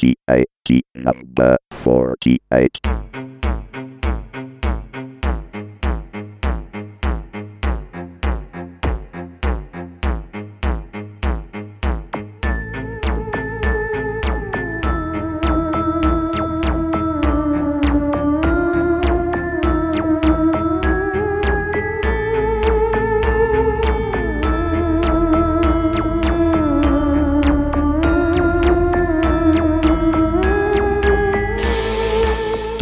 [0.00, 3.09] 48, number 48.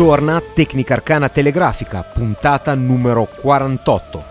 [0.08, 4.24] Torna Tecnica Arcana Telegrafica, puntata numero 48.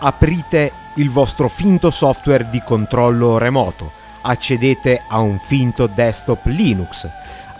[0.00, 3.92] Aprite il vostro finto software di controllo remoto.
[4.20, 7.08] Accedete a un finto desktop Linux.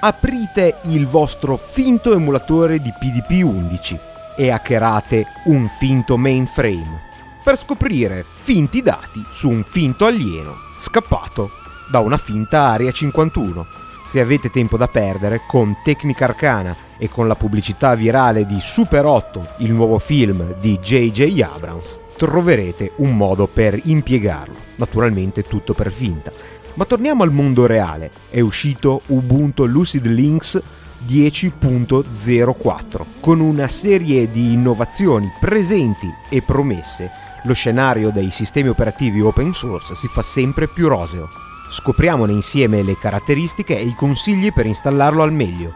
[0.01, 3.98] Aprite il vostro finto emulatore di PDP-11
[4.37, 7.01] e hackerate un finto mainframe
[7.43, 11.48] per scoprire finti dati su un finto alieno scappato
[11.91, 13.67] da una finta Area 51
[14.12, 19.06] se avete tempo da perdere, con Tecnica Arcana e con la pubblicità virale di Super
[19.06, 21.41] 8, il nuovo film di J.J.
[21.41, 24.55] Abrams, troverete un modo per impiegarlo.
[24.75, 26.31] Naturalmente tutto per finta.
[26.75, 28.11] Ma torniamo al mondo reale.
[28.28, 30.61] È uscito Ubuntu Lucid Links
[31.09, 37.11] 10.04 con una serie di innovazioni presenti e promesse.
[37.44, 41.52] Lo scenario dei sistemi operativi open source si fa sempre più roseo.
[41.73, 45.73] Scopriamone insieme le caratteristiche e i consigli per installarlo al meglio.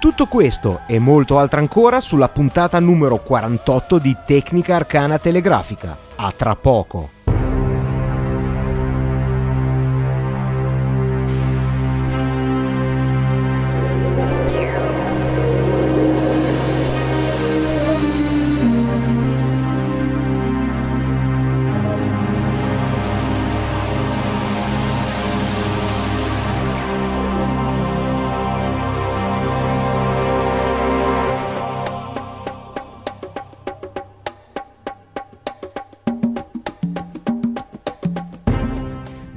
[0.00, 5.96] Tutto questo e molto altro ancora sulla puntata numero 48 di Tecnica Arcana Telegrafica.
[6.16, 7.17] A tra poco.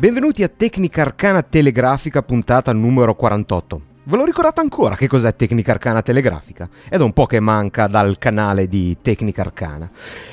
[0.02, 3.82] Benvenuti a Tecnica Arcana Telegrafica puntata numero 48.
[4.06, 6.68] Ve lo ricordate ancora che cos'è Tecnica Arcana Telegrafica?
[6.90, 9.88] È da un po' che manca dal canale di Tecnica Arcana.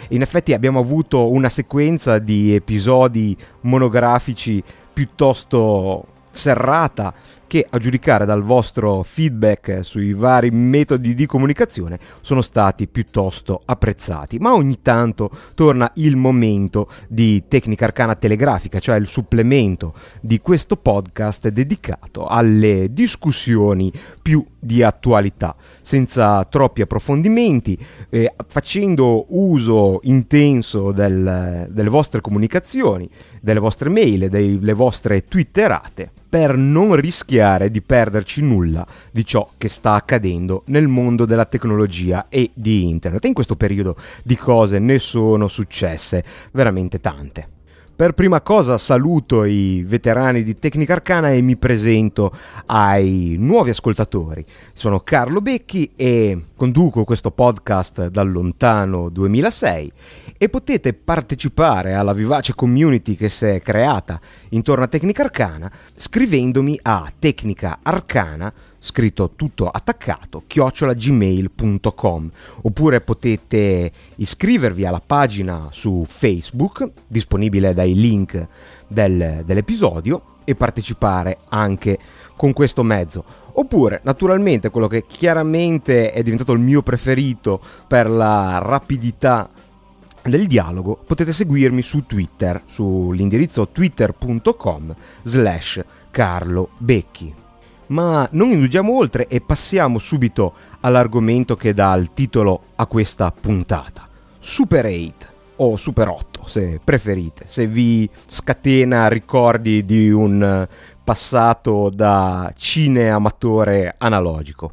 [0.08, 7.12] In effetti abbiamo avuto una sequenza di episodi monografici piuttosto serrata
[7.48, 14.38] che a giudicare dal vostro feedback sui vari metodi di comunicazione sono stati piuttosto apprezzati.
[14.38, 20.76] Ma ogni tanto torna il momento di tecnica arcana telegrafica, cioè il supplemento di questo
[20.76, 23.90] podcast dedicato alle discussioni
[24.22, 27.78] più di attualità, senza troppi approfondimenti,
[28.10, 33.08] eh, facendo uso intenso del, delle vostre comunicazioni,
[33.40, 39.68] delle vostre mail, delle vostre twitterate, per non rischiare di perderci nulla di ciò che
[39.68, 43.24] sta accadendo nel mondo della tecnologia e di internet.
[43.24, 47.57] In questo periodo di cose ne sono successe veramente tante.
[47.98, 52.32] Per prima cosa saluto i veterani di Tecnica Arcana e mi presento
[52.66, 54.46] ai nuovi ascoltatori.
[54.72, 59.92] Sono Carlo Becchi e conduco questo podcast dal lontano 2006
[60.38, 64.20] e potete partecipare alla vivace community che si è creata
[64.50, 72.30] intorno a Tecnica Arcana scrivendomi a Tecnica Arcana scritto tutto attaccato, chiocciolagmail.com
[72.62, 78.46] oppure potete iscrivervi alla pagina su Facebook, disponibile dai link
[78.86, 81.98] del, dell'episodio, e partecipare anche
[82.34, 83.22] con questo mezzo.
[83.52, 89.50] Oppure, naturalmente, quello che chiaramente è diventato il mio preferito per la rapidità
[90.22, 97.47] del dialogo, potete seguirmi su Twitter, sull'indirizzo twitter.com slash Carlo Becchi.
[97.88, 104.06] Ma non indugiamo oltre e passiamo subito all'argomento che dà il titolo a questa puntata.
[104.38, 105.26] Super 8
[105.56, 110.66] o Super 8 se preferite, se vi scatena ricordi di un
[111.02, 114.72] passato da cineamatore analogico.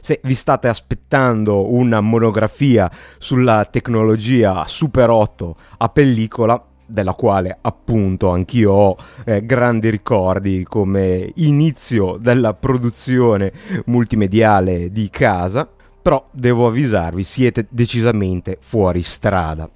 [0.00, 8.30] Se vi state aspettando una monografia sulla tecnologia Super 8 a pellicola, della quale appunto
[8.30, 13.52] anch'io ho eh, grandi ricordi come inizio della produzione
[13.86, 15.68] multimediale di casa,
[16.02, 19.68] però devo avvisarvi, siete decisamente fuori strada.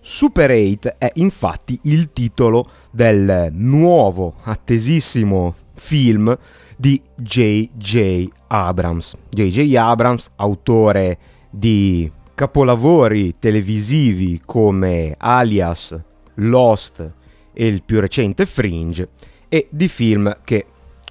[0.00, 6.36] Super 8 è infatti il titolo del nuovo, attesissimo film
[6.76, 8.28] di J.J.
[8.48, 9.16] Abrams.
[9.30, 9.74] J.J.
[9.76, 11.18] Abrams, autore
[11.50, 15.98] di capolavori televisivi come Alias,
[16.34, 17.12] Lost
[17.52, 19.08] e il più recente Fringe,
[19.48, 20.66] e di film che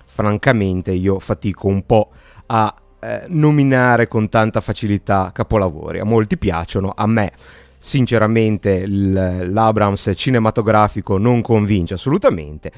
[0.05, 2.09] francamente io fatico un po'
[2.47, 5.99] a eh, nominare con tanta facilità capolavori.
[5.99, 7.31] A molti piacciono, a me
[7.77, 12.71] sinceramente l'Abrams cinematografico non convince assolutamente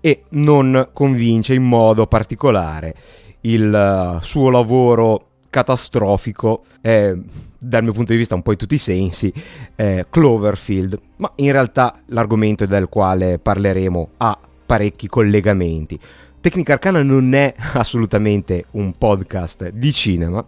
[0.00, 2.94] e non convince in modo particolare
[3.40, 6.64] il uh, suo lavoro catastrofico.
[6.80, 7.16] Eh,
[7.58, 9.32] dal mio punto di vista un po' in tutti i sensi
[9.76, 10.98] eh, Cloverfield.
[11.16, 15.98] Ma in realtà l'argomento del quale parleremo ha parecchi collegamenti.
[16.40, 20.44] Tecnica Arcana non è assolutamente un podcast di cinema.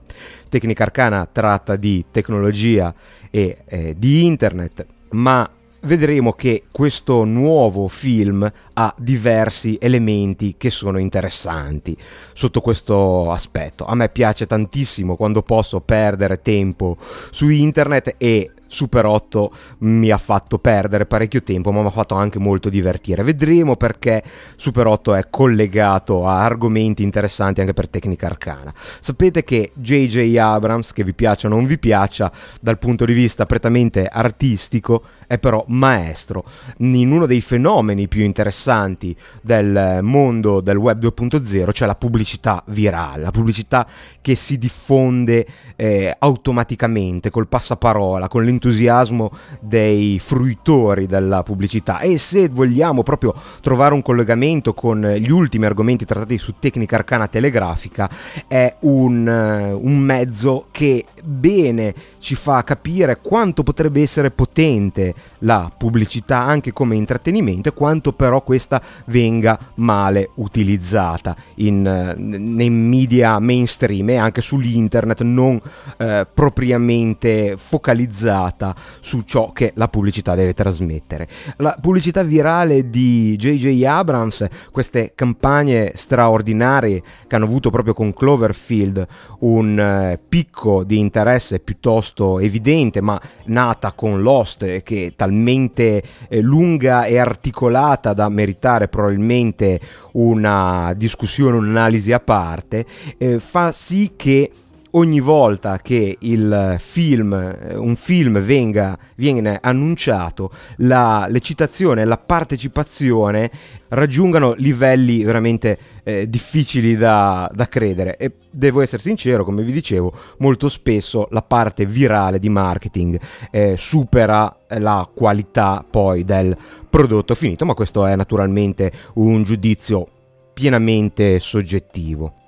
[0.49, 2.93] Tecnica Arcana tratta di tecnologia
[3.31, 5.49] e eh, di internet, ma
[5.85, 11.97] vedremo che questo nuovo film ha diversi elementi che sono interessanti
[12.33, 13.85] sotto questo aspetto.
[13.85, 16.97] A me piace tantissimo quando posso perdere tempo
[17.31, 22.17] su internet e Super 8 mi ha fatto perdere parecchio tempo, ma mi ha fatto
[22.17, 23.23] anche molto divertire.
[23.23, 24.21] Vedremo perché
[24.57, 28.75] Super 8 è collegato a argomenti interessanti anche per tecnica arcana.
[28.99, 30.37] Sapete che J.J.
[30.37, 35.39] Abrams, che vi piaccia o non vi piaccia, dal punto di vista prettamente artistico, è
[35.39, 36.45] però maestro
[36.79, 43.23] in uno dei fenomeni più interessanti del mondo del web 2.0, cioè la pubblicità virale,
[43.23, 43.87] la pubblicità
[44.21, 49.31] che si diffonde eh, automaticamente col passaparola, con l'entusiasmo
[49.61, 52.01] dei fruitori della pubblicità.
[52.01, 57.29] E se vogliamo proprio trovare un collegamento con gli ultimi argomenti trattati su tecnica arcana
[57.29, 58.09] telegrafica,
[58.47, 65.73] è un, uh, un mezzo che bene ci fa capire quanto potrebbe essere potente la
[65.77, 74.11] pubblicità anche come intrattenimento e quanto però questa venga male utilizzata in, nei media mainstream
[74.11, 75.61] e anche sull'internet non
[75.97, 81.29] eh, propriamente focalizzata su ciò che la pubblicità deve trasmettere.
[81.57, 83.85] La pubblicità virale di J.J.
[83.85, 89.07] Abrams, queste campagne straordinarie che hanno avuto proprio con Cloverfield
[89.41, 97.05] un eh, picco di interesse piuttosto evidente, ma nata con Lost che talmente eh, lunga
[97.05, 99.81] e articolata da meritare probabilmente
[100.13, 102.87] una discussione, un'analisi a parte,
[103.19, 104.51] eh, fa sì che
[104.97, 113.51] ogni volta che il film, eh, un film venga, viene annunciato, la, l'eccitazione la partecipazione
[113.89, 118.17] raggiungano livelli veramente eh, difficili da, da, credere.
[118.17, 123.21] E devo essere sincero, come vi dicevo, molto spesso la parte virale di marketing
[123.51, 126.57] eh, supera la qualità poi del
[126.89, 130.09] prodotto finito, ma questo è naturalmente un giudizio
[130.53, 132.43] pienamente soggettivo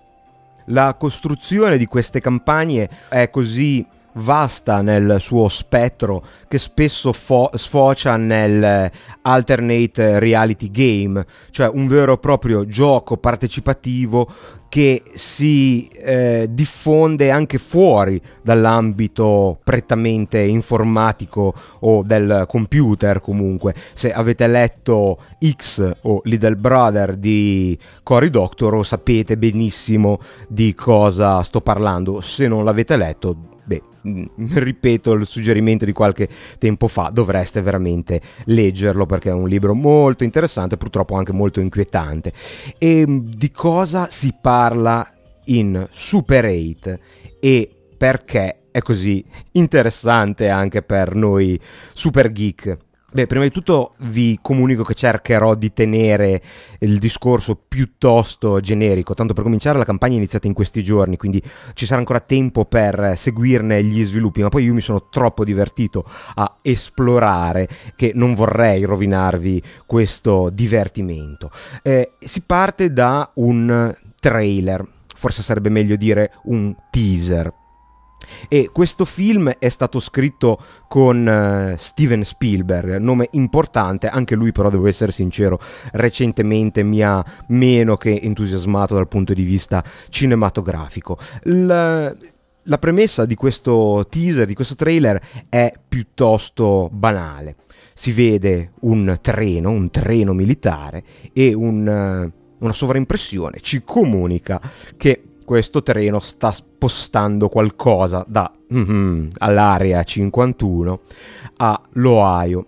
[0.66, 3.86] la costruzione di queste campagne è così
[4.18, 8.90] vasta nel suo spettro che spesso fo- sfocia nel
[9.22, 14.26] alternate reality game, cioè un vero e proprio gioco partecipativo
[14.68, 23.74] che si eh, diffonde anche fuori dall'ambito prettamente informatico o del computer comunque.
[23.92, 31.60] Se avete letto X o Little Brother di Cory Doctorow sapete benissimo di cosa sto
[31.60, 32.20] parlando.
[32.20, 33.82] Se non l'avete letto, beh,
[34.36, 36.28] ripeto il suggerimento di qualche
[36.58, 42.32] tempo fa, dovreste veramente leggerlo perché è un libro molto interessante, purtroppo anche molto inquietante.
[42.78, 44.55] E di cosa si parla
[45.46, 46.98] in Super 8
[47.40, 51.58] e perché è così interessante anche per noi
[51.94, 52.78] super geek?
[53.16, 56.42] Beh, prima di tutto vi comunico che cercherò di tenere
[56.80, 61.42] il discorso piuttosto generico, tanto per cominciare la campagna è iniziata in questi giorni, quindi
[61.72, 66.04] ci sarà ancora tempo per seguirne gli sviluppi, ma poi io mi sono troppo divertito
[66.34, 71.50] a esplorare che non vorrei rovinarvi questo divertimento.
[71.82, 73.94] Eh, si parte da un
[74.26, 77.52] trailer, forse sarebbe meglio dire un teaser
[78.48, 84.68] e questo film è stato scritto con uh, Steven Spielberg, nome importante, anche lui però
[84.68, 85.60] devo essere sincero,
[85.92, 91.18] recentemente mi ha meno che entusiasmato dal punto di vista cinematografico.
[91.42, 92.12] La,
[92.64, 97.56] la premessa di questo teaser, di questo trailer è piuttosto banale.
[97.94, 101.02] Si vede un treno, un treno militare
[101.32, 104.60] e un, uh, una sovraimpressione ci comunica
[104.96, 111.00] che questo treno sta spostando qualcosa da mm-hmm, all'area 51
[111.58, 112.66] all'Ohio.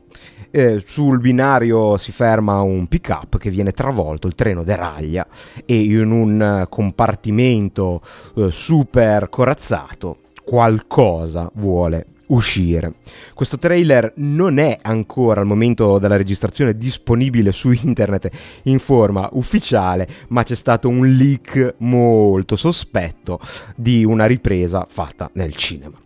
[0.50, 5.26] Eh, sul binario si ferma un pick up che viene travolto, il treno deraglia
[5.66, 8.00] e in un compartimento
[8.37, 12.94] eh, super corazzato qualcosa vuole uscire.
[13.35, 18.30] Questo trailer non è ancora al momento della registrazione disponibile su internet
[18.64, 23.38] in forma ufficiale, ma c'è stato un leak molto sospetto
[23.76, 25.97] di una ripresa fatta nel cinema.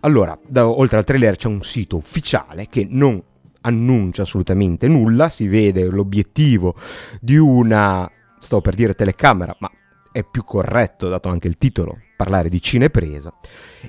[0.00, 3.22] Allora, da, oltre al trailer c'è un sito ufficiale che non
[3.62, 6.74] annuncia assolutamente nulla, si vede l'obiettivo
[7.20, 9.70] di una, sto per dire telecamera, ma
[10.10, 13.32] è più corretto, dato anche il titolo, parlare di cinepresa,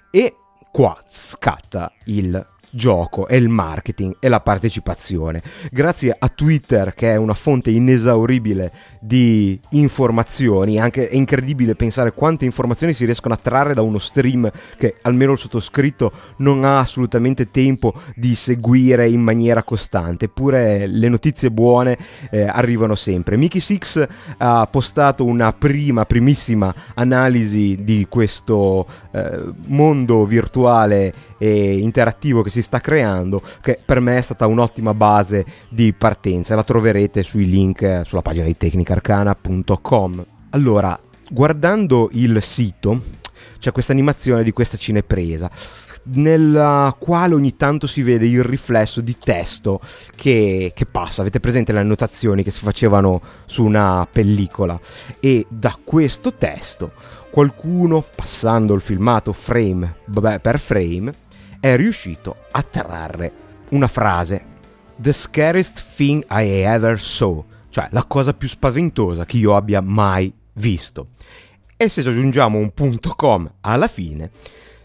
[0.09, 0.35] e
[0.73, 5.41] qua scatta il gioco e il marketing e la partecipazione.
[5.69, 12.45] Grazie a Twitter che è una fonte inesauribile di informazioni, anche è incredibile pensare quante
[12.45, 17.51] informazioni si riescono a trarre da uno stream che almeno il sottoscritto non ha assolutamente
[17.51, 21.97] tempo di seguire in maniera costante, eppure le notizie buone
[22.31, 23.37] eh, arrivano sempre.
[23.37, 32.41] Mickey Six ha postato una prima, primissima analisi di questo eh, mondo virtuale e interattivo
[32.41, 36.55] che si sta creando, che per me è stata un'ottima base di partenza.
[36.55, 40.25] La troverete sui link eh, sulla pagina di tecnicarcana.com.
[40.51, 40.97] Allora,
[41.29, 43.01] guardando il sito,
[43.59, 45.51] c'è questa animazione di questa cinepresa
[46.05, 49.81] nella quale ogni tanto si vede il riflesso di testo
[50.15, 51.21] che, che, passa.
[51.21, 54.79] Avete presente le annotazioni che si facevano su una pellicola?
[55.19, 56.91] E da questo testo
[57.29, 59.95] qualcuno, passando il filmato frame
[60.39, 61.13] per frame,
[61.63, 63.31] è riuscito a trarre
[63.69, 64.51] una frase
[64.97, 70.33] The scariest thing I ever saw, cioè la cosa più spaventosa che io abbia mai
[70.55, 71.07] visto.
[71.77, 74.29] E se aggiungiamo un punto com alla fine,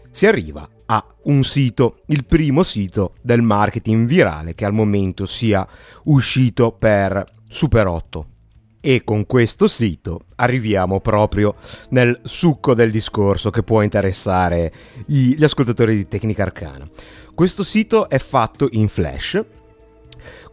[0.09, 5.67] si arriva a un sito, il primo sito del marketing virale che al momento sia
[6.03, 8.27] uscito per Super 8.
[8.81, 11.55] E con questo sito arriviamo proprio
[11.89, 14.71] nel succo del discorso che può interessare
[15.05, 16.87] gli ascoltatori di Tecnica Arcana.
[17.35, 19.43] Questo sito è fatto in Flash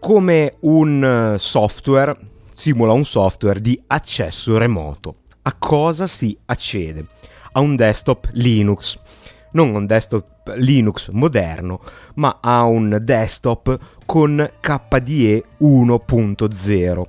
[0.00, 2.16] come un eh, software,
[2.54, 5.16] simula un software di accesso remoto.
[5.42, 7.06] A cosa si accede?
[7.52, 8.98] A un desktop Linux.
[9.52, 11.80] Non un desktop Linux moderno,
[12.14, 17.02] ma a un desktop con KDE 1.0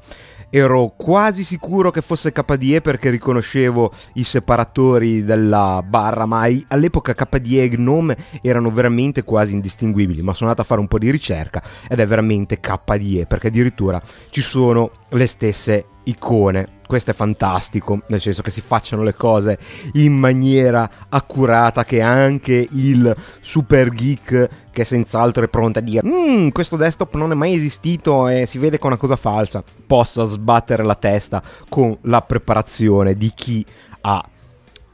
[0.49, 7.63] ero quasi sicuro che fosse KDE perché riconoscevo i separatori della barra, ma all'epoca KDE
[7.63, 11.61] e GNOME erano veramente quasi indistinguibili, ma sono andato a fare un po' di ricerca
[11.87, 16.75] ed è veramente KDE perché addirittura ci sono le stesse icone.
[16.87, 19.57] Questo è fantastico, nel senso che si facciano le cose
[19.93, 26.49] in maniera accurata, che anche il super geek che senz'altro è pronto a dire mmm,
[26.49, 30.23] questo desktop non è mai esistito e si vede che è una cosa falsa, possa
[30.23, 33.65] sbattere la testa con la preparazione di chi
[34.01, 34.23] ha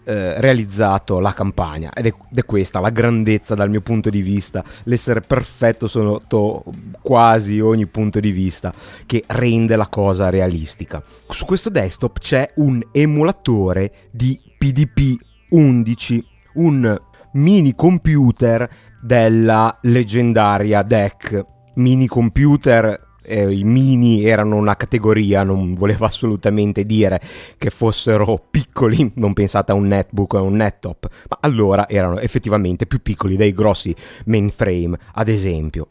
[0.03, 4.63] eh, realizzato la campagna ed è, è, questa la grandezza dal mio punto di vista,
[4.83, 6.63] l'essere perfetto sotto
[7.01, 8.73] quasi ogni punto di vista
[9.05, 11.01] che rende la cosa realistica.
[11.27, 15.15] Su questo desktop c'è un emulatore di PDP
[15.49, 17.01] 11, un
[17.33, 18.69] mini computer
[19.01, 21.45] della leggendaria DEC.
[21.75, 27.19] Mini computer eh, i mini erano una categoria, non voleva assolutamente dire
[27.57, 32.19] che fossero piccoli, non pensate a un netbook o a un nettop, ma allora erano
[32.19, 35.87] effettivamente più piccoli dei grossi mainframe, ad esempio.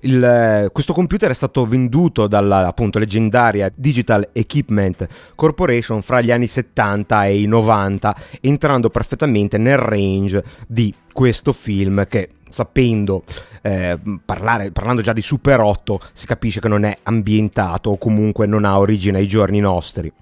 [0.00, 6.30] Il, eh, questo computer è stato venduto dalla appunto leggendaria Digital Equipment Corporation fra gli
[6.30, 13.24] anni 70 e i 90, entrando perfettamente nel range di questo film che sapendo
[13.62, 18.46] eh, parlare, parlando già di Super 8 si capisce che non è ambientato o comunque
[18.46, 20.12] non ha origine ai giorni nostri.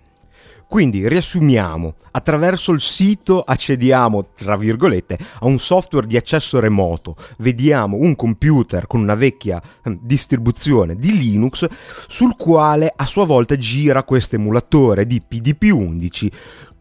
[0.68, 7.96] Quindi riassumiamo, attraverso il sito accediamo, tra virgolette, a un software di accesso remoto, vediamo
[7.96, 11.66] un computer con una vecchia eh, distribuzione di Linux
[12.08, 16.30] sul quale a sua volta gira questo emulatore di PDP-11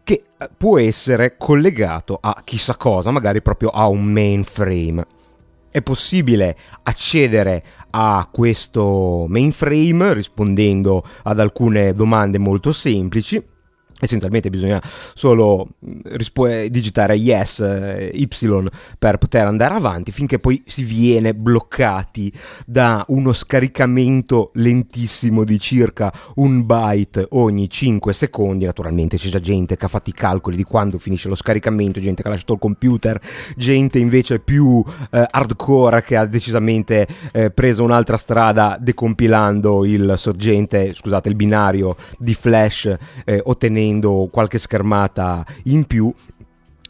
[0.04, 5.06] che eh, può essere collegato a chissà cosa, magari proprio a un mainframe.
[5.70, 13.54] È possibile accedere a questo mainframe rispondendo ad alcune domande molto semplici
[13.99, 14.81] essenzialmente bisogna
[15.13, 18.27] solo mm, rispo- digitare yes, eh, y
[18.99, 22.31] per poter andare avanti finché poi si viene bloccati
[22.65, 28.65] da uno scaricamento lentissimo di circa un byte ogni 5 secondi.
[28.65, 32.21] Naturalmente c'è già gente che ha fatto i calcoli di quando finisce lo scaricamento gente
[32.21, 33.19] che ha lasciato il computer
[33.55, 40.93] gente invece più eh, hardcore che ha decisamente eh, preso un'altra strada decompilando il sorgente
[40.93, 43.85] scusate il binario di flash eh, ottenendo
[44.32, 46.13] qualche schermata in più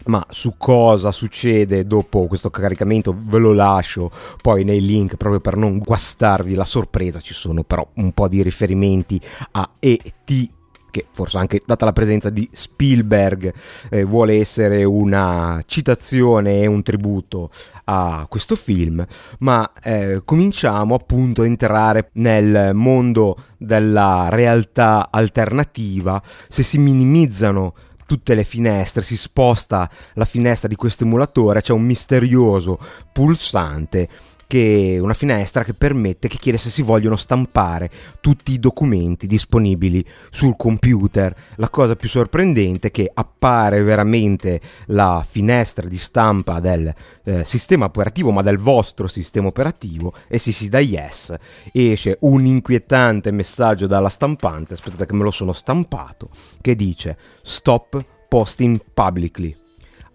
[0.05, 4.11] ma su cosa succede dopo questo caricamento ve lo lascio
[4.41, 8.43] poi nei link proprio per non guastarvi la sorpresa ci sono però un po' di
[8.43, 9.19] riferimenti
[9.51, 10.49] a E.T
[10.95, 13.53] che forse anche data la presenza di Spielberg
[13.89, 17.49] eh, vuole essere una citazione e un tributo
[17.85, 19.05] a questo film,
[19.39, 26.21] ma eh, cominciamo appunto a entrare nel mondo della realtà alternativa.
[26.47, 27.73] Se si minimizzano
[28.05, 32.79] tutte le finestre, si sposta la finestra di questo emulatore, c'è un misterioso
[33.11, 34.07] pulsante
[34.47, 37.89] che una finestra che permette, che chiede se si vogliono stampare
[38.21, 41.35] tutti i documenti disponibili sul computer.
[41.55, 47.85] La cosa più sorprendente è che appare veramente la finestra di stampa del eh, sistema
[47.85, 51.33] operativo, ma del vostro sistema operativo, e se si dà yes
[51.71, 56.29] esce un inquietante messaggio dalla stampante, aspettate che me lo sono stampato,
[56.61, 59.55] che dice stop posting publicly.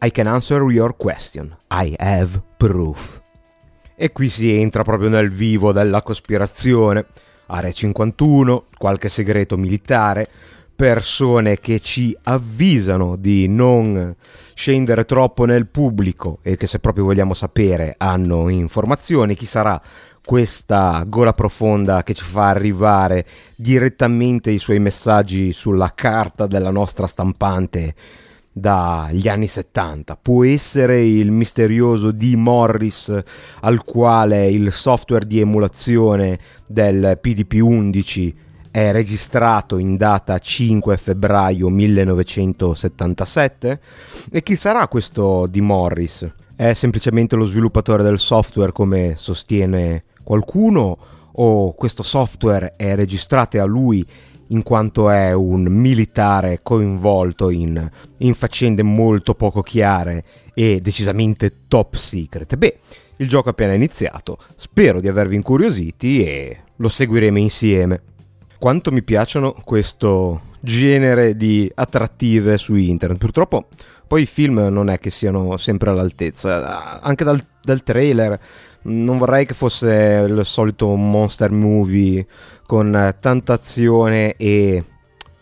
[0.02, 1.56] I can answer your question.
[1.70, 3.19] I have proof.
[4.02, 7.04] E qui si entra proprio nel vivo della cospirazione.
[7.48, 10.26] Area 51, qualche segreto militare,
[10.74, 14.16] persone che ci avvisano di non
[14.54, 19.34] scendere troppo nel pubblico e che se proprio vogliamo sapere hanno informazioni.
[19.34, 19.78] Chi sarà
[20.24, 27.06] questa gola profonda che ci fa arrivare direttamente i suoi messaggi sulla carta della nostra
[27.06, 27.94] stampante
[28.52, 30.16] dagli anni 70.
[30.16, 32.34] Può essere il misterioso D.
[32.34, 33.16] Morris
[33.60, 38.32] al quale il software di emulazione del PDP-11
[38.70, 43.80] è registrato in data 5 febbraio 1977?
[44.30, 45.58] E chi sarà questo D.
[45.58, 46.26] Morris?
[46.54, 50.98] È semplicemente lo sviluppatore del software come sostiene qualcuno
[51.32, 54.06] o questo software è registrato a lui
[54.50, 61.94] in quanto è un militare coinvolto in, in faccende molto poco chiare e decisamente top
[61.94, 62.56] secret.
[62.56, 62.78] Beh,
[63.16, 68.02] il gioco è appena iniziato, spero di avervi incuriositi e lo seguiremo insieme.
[68.58, 73.18] Quanto mi piacciono questo genere di attrattive su internet.
[73.18, 73.66] Purtroppo
[74.06, 78.38] poi i film non è che siano sempre all'altezza, anche dal, dal trailer
[78.82, 82.26] non vorrei che fosse il solito monster movie
[82.66, 84.84] con tanta azione e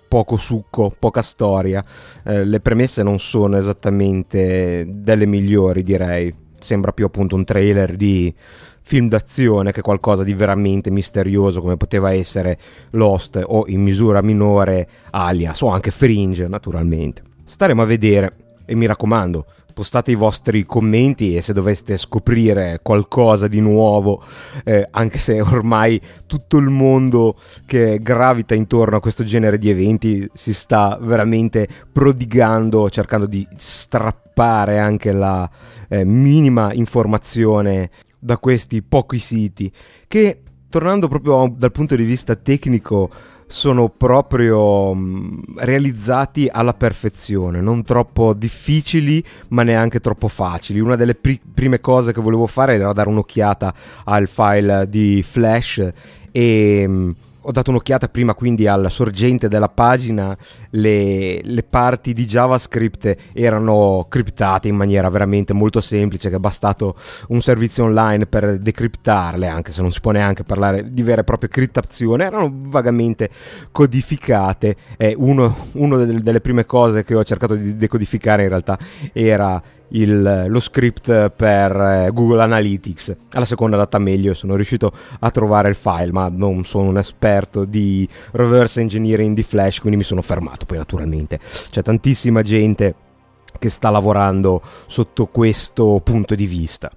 [0.09, 1.85] poco succo, poca storia.
[2.25, 6.35] Eh, le premesse non sono esattamente delle migliori, direi.
[6.59, 8.35] Sembra più appunto un trailer di
[8.81, 12.59] film d'azione che qualcosa di veramente misterioso come poteva essere
[12.93, 17.23] Lost o in misura minore Alias o anche Fringe, naturalmente.
[17.45, 18.33] Staremo a vedere
[18.65, 19.45] e mi raccomando,
[19.79, 24.21] postate i vostri commenti e se doveste scoprire qualcosa di nuovo,
[24.65, 30.29] eh, anche se ormai tutto il mondo che gravita intorno a questo genere di eventi
[30.33, 35.49] si sta veramente prodigando, cercando di strappare anche la
[35.89, 39.71] eh, minima informazione da questi pochi siti
[40.09, 43.09] che tornando proprio dal punto di vista tecnico
[43.49, 50.81] sono proprio mm, realizzati alla perfezione, non troppo difficili ma neanche troppo facili.
[50.81, 55.93] Una delle pri- prime cose che volevo fare era dare un'occhiata al file di Flash
[56.31, 57.11] e mm,
[57.49, 60.37] ho dato un'occhiata prima quindi alla sorgente della pagina,
[60.71, 66.95] le, le, parti di JavaScript erano criptate in maniera veramente molto semplice, che è bastato
[67.29, 71.25] un servizio online per decriptarle, anche se non si può neanche parlare di vera e
[71.25, 73.31] propria criptazione, erano vagamente
[73.73, 74.77] codificate.
[74.99, 78.79] E uno, una delle, delle prime cose che ho cercato di decodificare in realtà
[79.15, 83.17] era il, lo script per eh, Google Analytics.
[83.33, 87.65] Alla seconda data meglio sono riuscito a trovare il file, ma non sono un esperto
[87.65, 90.67] di reverse engineering di Flash, quindi mi sono fermato.
[90.67, 91.39] Poi naturalmente
[91.71, 92.95] c'è tantissima gente
[93.59, 96.91] che sta lavorando sotto questo punto di vista.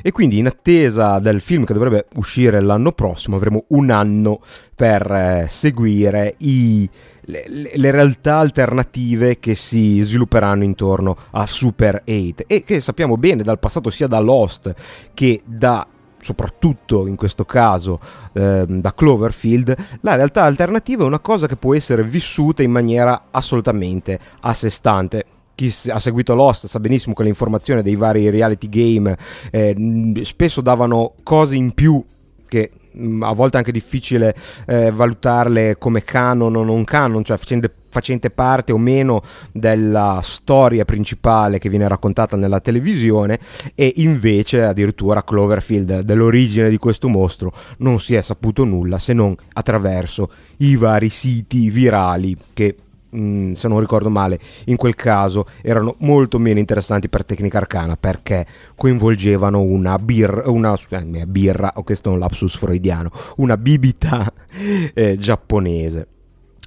[0.00, 4.40] E quindi in attesa del film che dovrebbe uscire l'anno prossimo avremo un anno
[4.74, 6.88] per eh, seguire i,
[7.22, 13.42] le, le, realtà alternative che si svilupperanno intorno a Super 8 e che sappiamo bene
[13.42, 14.72] dal passato sia da Lost
[15.12, 15.86] che da
[16.20, 18.00] soprattutto in questo caso
[18.32, 23.26] eh, da Cloverfield, la realtà alternativa è una cosa che può essere vissuta in maniera
[23.30, 25.24] assolutamente a sé stante
[25.58, 29.18] chi ha seguito Lost sa benissimo che le informazioni dei vari reality game
[29.50, 32.00] eh, spesso davano cose in più
[32.46, 34.36] che mm, a volte è anche difficile
[34.68, 40.84] eh, valutarle come canon o non canon, cioè facendo, facente parte o meno della storia
[40.84, 43.40] principale che viene raccontata nella televisione
[43.74, 49.34] e invece addirittura Cloverfield dell'origine di questo mostro non si è saputo nulla se non
[49.54, 52.76] attraverso i vari siti virali che
[53.14, 57.96] mm, se non ricordo male, in quel caso erano molto meno interessanti per Tecnica Arcana
[57.96, 64.32] perché coinvolgevano una birra, una eh, birra, o questo è un lapsus freudiano, una bibita
[64.94, 66.06] eh, giapponese.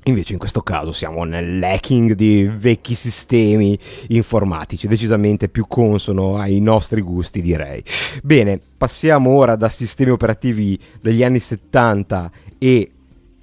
[0.05, 3.77] Invece in questo caso siamo nell'hacking di vecchi sistemi
[4.07, 7.83] informatici, decisamente più consono ai nostri gusti direi.
[8.23, 12.91] Bene, passiamo ora da sistemi operativi degli anni 70 e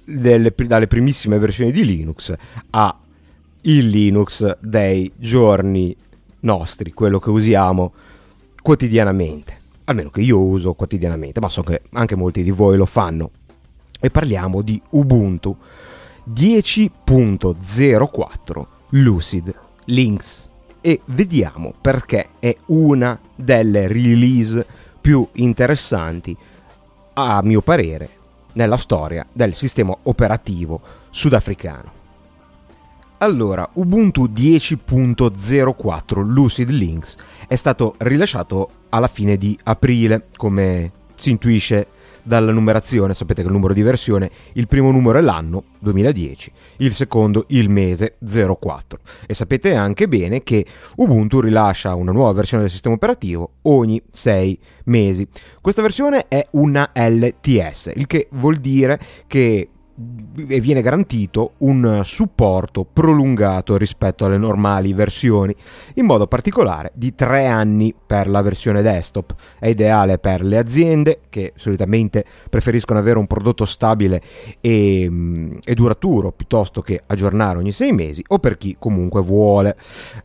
[0.09, 2.33] delle, dalle primissime versioni di Linux
[2.71, 2.97] a
[3.61, 5.95] il Linux dei giorni
[6.41, 7.93] nostri, quello che usiamo
[8.61, 13.31] quotidianamente, almeno che io uso quotidianamente, ma so che anche molti di voi lo fanno.
[13.99, 15.57] E parliamo di Ubuntu
[16.33, 19.53] 10.04 Lucid
[19.85, 24.65] Links e vediamo perché è una delle release
[25.01, 26.37] più interessanti
[27.13, 28.18] a mio parere
[28.53, 31.97] nella storia del sistema operativo sudafricano.
[33.19, 41.87] Allora, Ubuntu 10.04 Lucid Links è stato rilasciato alla fine di aprile, come si intuisce
[42.23, 46.93] dalla numerazione, sapete che il numero di versione, il primo numero è l'anno 2010, il
[46.93, 50.65] secondo il mese 04 e sapete anche bene che
[50.97, 55.27] Ubuntu rilascia una nuova versione del sistema operativo ogni 6 mesi.
[55.61, 59.69] Questa versione è una LTS, il che vuol dire che
[60.47, 65.53] e viene garantito un supporto prolungato rispetto alle normali versioni,
[65.95, 69.35] in modo particolare di tre anni per la versione desktop.
[69.59, 74.21] È ideale per le aziende che solitamente preferiscono avere un prodotto stabile
[74.61, 79.75] e, mm, e duraturo piuttosto che aggiornare ogni sei mesi, o per chi comunque vuole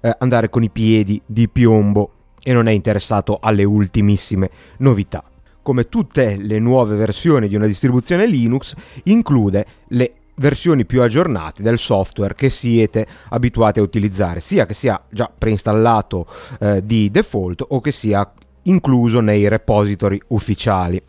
[0.00, 2.10] eh, andare con i piedi di piombo
[2.42, 5.24] e non è interessato alle ultimissime novità
[5.64, 8.74] come tutte le nuove versioni di una distribuzione Linux,
[9.04, 15.02] include le versioni più aggiornate del software che siete abituati a utilizzare, sia che sia
[15.08, 16.26] già preinstallato
[16.60, 18.30] eh, di default o che sia
[18.64, 21.00] incluso nei repository ufficiali.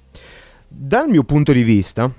[0.68, 2.10] Dal mio punto di vista,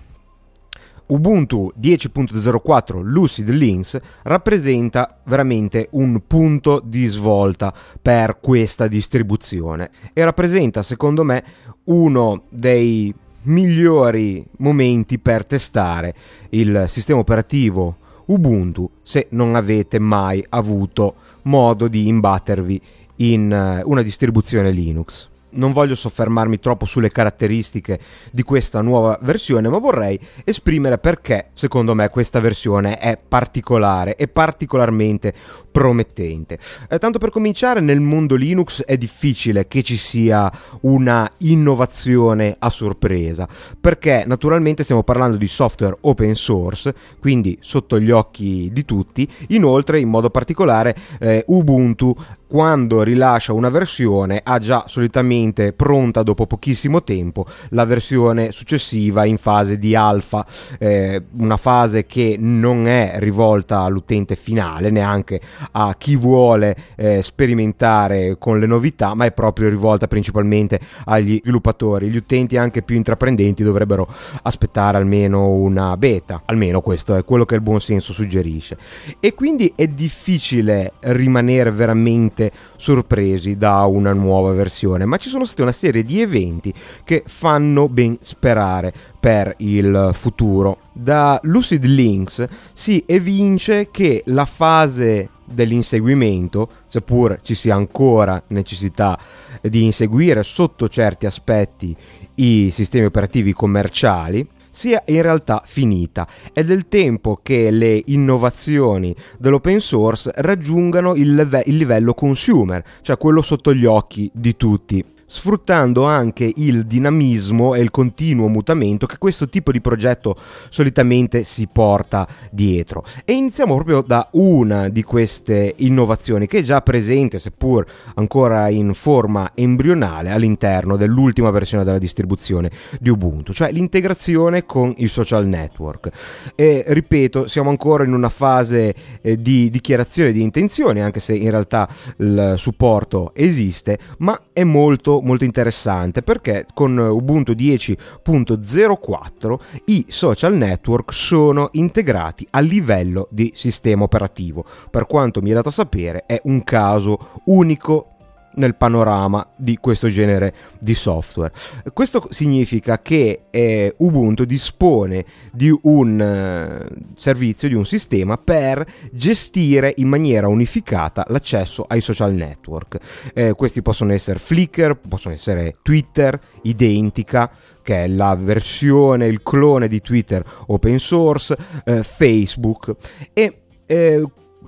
[1.08, 10.82] Ubuntu 10.04 Lucid Links rappresenta veramente un punto di svolta per questa distribuzione e rappresenta
[10.82, 11.44] secondo me
[11.84, 16.14] uno dei migliori momenti per testare
[16.50, 22.80] il sistema operativo Ubuntu se non avete mai avuto modo di imbattervi
[23.16, 27.98] in eh, una distribuzione Linux non voglio soffermarmi troppo sulle caratteristiche
[28.30, 34.28] di questa nuova versione, ma vorrei esprimere perché secondo me questa versione è particolare e
[34.28, 35.34] particolarmente
[35.70, 36.58] promettente.
[36.88, 40.50] Eh, tanto per cominciare, nel mondo Linux è difficile che ci sia
[40.82, 48.10] una innovazione a sorpresa, perché naturalmente stiamo parlando di software open source, quindi sotto gli
[48.10, 49.28] occhi di tutti.
[49.48, 52.14] Inoltre, in modo particolare, eh, Ubuntu
[52.46, 59.36] quando rilascia una versione ha già solitamente pronta dopo pochissimo tempo la versione successiva in
[59.36, 60.46] fase di alfa,
[60.78, 65.40] eh, una fase che non è rivolta all'utente finale, neanche
[65.72, 72.08] a chi vuole eh, sperimentare con le novità, ma è proprio rivolta principalmente agli sviluppatori.
[72.08, 74.06] Gli utenti anche più intraprendenti dovrebbero
[74.42, 78.76] aspettare almeno una beta, almeno questo è quello che il buon senso suggerisce.
[79.20, 85.44] E quindi è difficile rimanere veramente veramente sorpresi da una nuova versione, ma ci sono
[85.44, 86.72] state una serie di eventi
[87.02, 90.78] che fanno ben sperare per il futuro.
[90.92, 99.18] Da Lucid Links si evince che la fase dell'inseguimento, seppur ci sia ancora necessità
[99.62, 101.96] di inseguire sotto certi aspetti
[102.36, 104.46] i sistemi operativi commerciali,
[104.76, 106.28] sia in realtà finita.
[106.52, 113.16] È del tempo che le innovazioni dell'open source raggiungano il, leve- il livello consumer, cioè
[113.16, 119.18] quello sotto gli occhi di tutti sfruttando anche il dinamismo e il continuo mutamento che
[119.18, 120.36] questo tipo di progetto
[120.68, 123.04] solitamente si porta dietro.
[123.24, 127.84] E iniziamo proprio da una di queste innovazioni che è già presente, seppur
[128.14, 135.08] ancora in forma embrionale, all'interno dell'ultima versione della distribuzione di Ubuntu, cioè l'integrazione con i
[135.08, 136.10] social network.
[136.54, 141.50] E ripeto, siamo ancora in una fase eh, di dichiarazione di intenzioni, anche se in
[141.50, 150.54] realtà il supporto esiste, ma è molto molto, interessante perché con Ubuntu 10.04 i social
[150.54, 154.64] network sono integrati a livello di sistema operativo.
[154.90, 158.15] Per quanto mi è dato sapere è un caso unico
[158.56, 161.52] nel panorama di questo genere di software.
[161.92, 169.92] Questo significa che eh, Ubuntu dispone di un eh, servizio, di un sistema per gestire
[169.96, 172.98] in maniera unificata l'accesso ai social network.
[173.34, 177.50] Eh, questi possono essere Flickr, possono essere Twitter, Identica,
[177.82, 182.94] che è la versione, il clone di Twitter open source, eh, Facebook
[183.32, 184.24] e eh,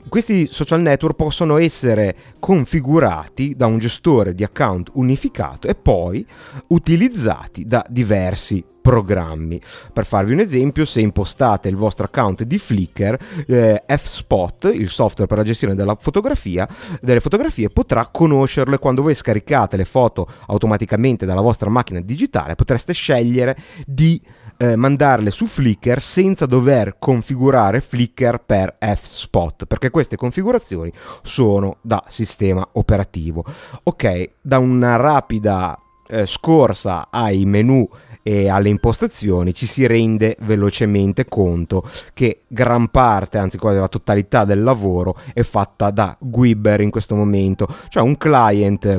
[0.08, 6.24] questi social network possono essere configurati da un gestore di account unificato e poi
[6.68, 9.60] utilizzati da diversi programmi.
[9.92, 15.28] Per farvi un esempio, se impostate il vostro account di Flickr, eh, F-Spot, il software
[15.28, 16.66] per la gestione della fotografia,
[17.00, 22.94] delle fotografie, potrà conoscerle quando voi scaricate le foto automaticamente dalla vostra macchina digitale, potreste
[22.94, 24.20] scegliere di
[24.58, 30.92] eh, mandarle su Flickr senza dover configurare Flickr per F-Spot, perché queste configurazioni
[31.22, 33.44] sono da sistema operativo.
[33.84, 37.88] Ok, da una rapida eh, scorsa ai menu
[38.22, 44.44] e alle impostazioni ci si rende velocemente conto che gran parte, anzi quasi la totalità
[44.44, 48.96] del lavoro è fatta da Gwibber in questo momento, cioè un client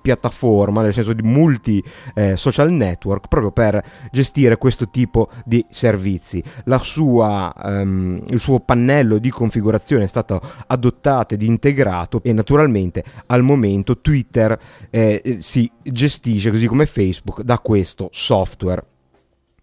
[0.00, 1.82] multipiattaforma, nel senso di multi
[2.14, 6.42] eh, social network, proprio per gestire questo tipo di servizi.
[6.80, 13.42] Sua, um, il suo pannello di configurazione è stato adottato ed integrato e naturalmente al
[13.42, 14.58] momento Twitter
[14.88, 18.82] eh, si gestisce così come Facebook da questo software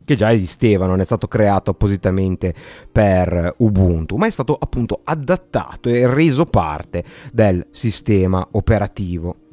[0.06, 2.54] che già esisteva, non è stato creato appositamente
[2.90, 9.47] per Ubuntu, ma è stato appunto adattato e reso parte del sistema operativo.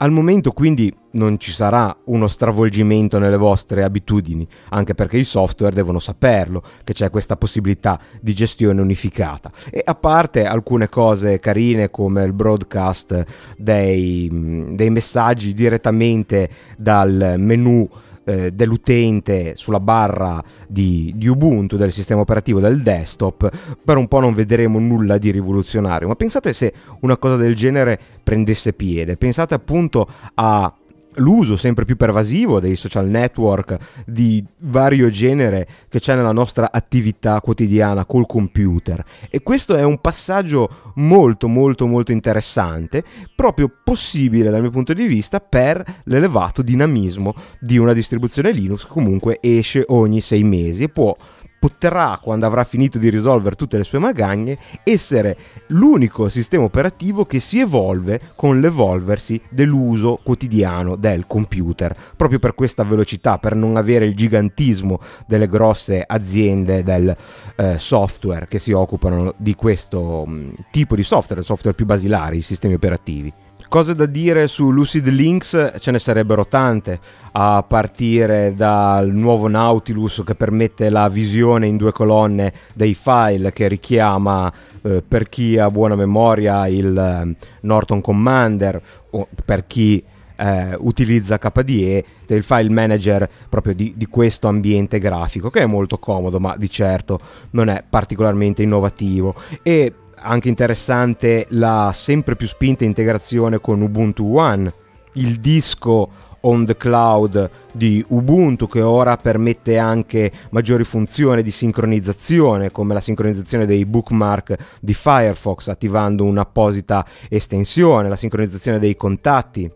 [0.00, 5.74] Al momento quindi non ci sarà uno stravolgimento nelle vostre abitudini, anche perché i software
[5.74, 9.50] devono saperlo che c'è questa possibilità di gestione unificata.
[9.68, 13.24] E a parte alcune cose carine come il broadcast
[13.56, 14.30] dei,
[14.70, 17.88] dei messaggi direttamente dal menu
[18.28, 23.50] eh, dell'utente sulla barra di, di, Ubuntu, del sistema operativo del desktop,
[23.82, 26.08] per un po' non vedremo nulla di rivoluzionario.
[26.08, 30.72] Ma pensate se una cosa del genere prendesse piede, pensate appunto a
[31.18, 33.76] l'uso sempre più pervasivo dei social network
[34.06, 39.04] di vario genere che c'è nella nostra attività quotidiana col computer.
[39.30, 43.04] E questo è un passaggio molto molto molto interessante
[43.34, 49.38] proprio possibile dal mio punto di vista per l'elevato dinamismo di una distribuzione Linux comunque
[49.40, 51.16] esce ogni sei mesi e può
[51.58, 55.36] potrà, quando avrà finito di risolvere tutte le sue magagne, essere
[55.68, 62.84] l'unico sistema operativo che si evolve con l'evolversi dell'uso quotidiano del computer, proprio per questa
[62.84, 67.14] velocità, per non avere il gigantismo delle grosse aziende del
[67.56, 71.86] eh, software che si occupano di questo mh, mm, tipo di software, il software più
[71.86, 73.32] basilari, i sistemi operativi.
[73.68, 76.98] Cose da dire su Lucid Links ce ne sarebbero tante,
[77.32, 83.68] a partire dal nuovo Nautilus che permette la visione in due colonne dei file che
[83.68, 84.50] richiama
[84.80, 90.02] eh, per chi ha buona memoria il eh, Norton Commander o per chi
[90.36, 95.98] eh, utilizza KDE il file manager proprio di, di, questo ambiente grafico che è molto
[95.98, 99.34] comodo ma di certo non è particolarmente innovativo.
[99.62, 104.72] E anche interessante la sempre più spinta integrazione con Ubuntu One,
[105.14, 112.70] il disco on the cloud di Ubuntu che ora permette anche maggiori funzioni di sincronizzazione
[112.70, 119.70] come la sincronizzazione dei bookmark di Firefox attivando un'apposita estensione, la sincronizzazione dei contatti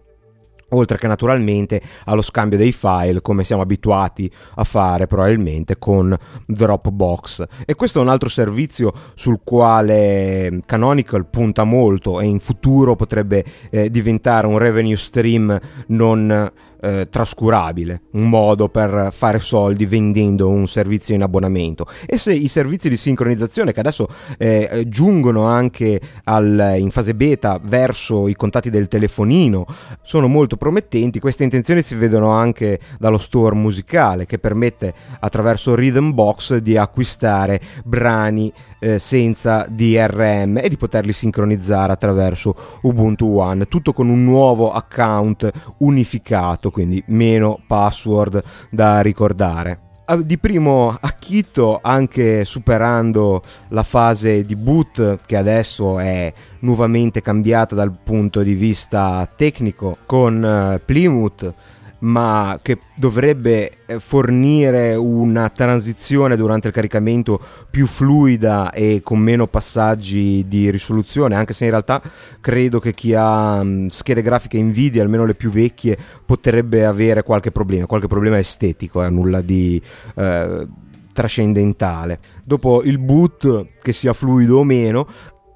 [0.73, 7.45] oltre che naturalmente allo scambio dei file come siamo abituati a fare probabilmente con Dropbox.
[7.65, 13.45] E questo è un altro servizio sul quale Canonical punta molto e in futuro potrebbe
[13.71, 15.59] eh, diventare un revenue stream
[15.89, 16.51] non
[16.83, 21.87] eh, trascurabile, un modo per fare soldi vendendo un servizio in abbonamento.
[22.07, 27.61] E se i servizi di sincronizzazione che adesso eh, giungono anche al, in fase beta
[27.63, 29.65] verso i contatti del telefonino
[30.03, 36.13] sono molto promettenti, queste intenzioni si vedono anche dallo store musicale che permette attraverso Rhythm
[36.13, 43.93] Box di acquistare brani eh, senza DRM e di poterli sincronizzare attraverso Ubuntu One, tutto
[43.93, 49.79] con un nuovo account unificato, quindi meno password da ricordare.
[50.25, 57.97] Di primo acchito anche superando la fase di boot che adesso è nuovamente cambiata dal
[58.03, 61.55] punto di vista tecnico con uh, Plymouth
[62.03, 69.47] ma che dovrebbe eh, fornire una transizione durante il caricamento più fluida e con meno
[69.47, 72.03] passaggi di risoluzione, anche se in realtà
[72.41, 77.51] credo che chi ha mm, schede grafiche Nvidia, almeno le più vecchie, potrebbe avere qualche
[77.51, 79.81] problema, qualche problema estetico, eh, nulla di
[80.17, 80.67] eh,
[81.13, 82.19] trascendentale.
[82.45, 85.07] Dopo il boot, che sia fluido o meno,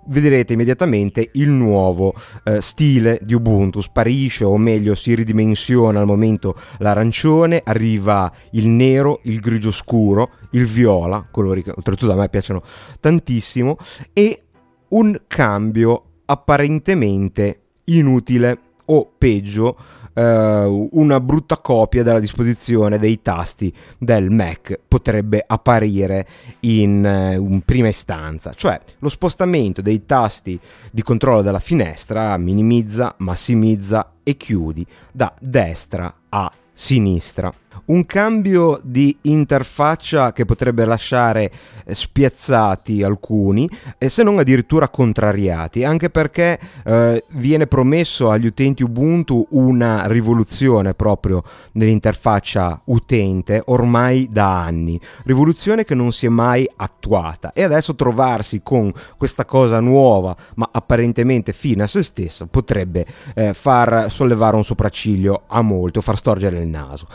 [0.09, 2.14] vedrete immediatamente il nuovo
[2.45, 3.81] eh, stile di Ubuntu.
[3.81, 10.66] Sparisce, o meglio, si ridimensiona al momento l'arancione, arriva il nero, il grigio scuro, il
[10.66, 12.62] viola, colori che oltretutto a me piacciono
[13.01, 13.77] tantissimo,
[14.12, 14.42] e
[14.88, 19.77] un cambio apparentemente inutile o peggio
[20.16, 26.26] Uh, una brutta copia della disposizione dei tasti del Mac potrebbe apparire
[26.61, 30.59] in uh, prima istanza, cioè lo spostamento dei tasti
[30.90, 37.52] di controllo della finestra minimizza, massimizza e chiudi da destra a sinistra
[37.86, 41.50] un cambio di interfaccia che potrebbe lasciare
[41.84, 49.46] eh, spiazzati alcuni, se non addirittura contrariati, anche perché eh, viene promesso agli utenti Ubuntu
[49.50, 57.52] una rivoluzione proprio nell'interfaccia utente ormai da anni, rivoluzione che non si è mai attuata
[57.52, 63.54] e adesso trovarsi con questa cosa nuova ma apparentemente fine a se stessa potrebbe eh,
[63.54, 67.06] far sollevare un sopracciglio a molti o far storgere il naso.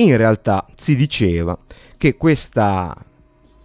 [0.00, 1.58] In realtà si diceva
[1.96, 2.96] che questa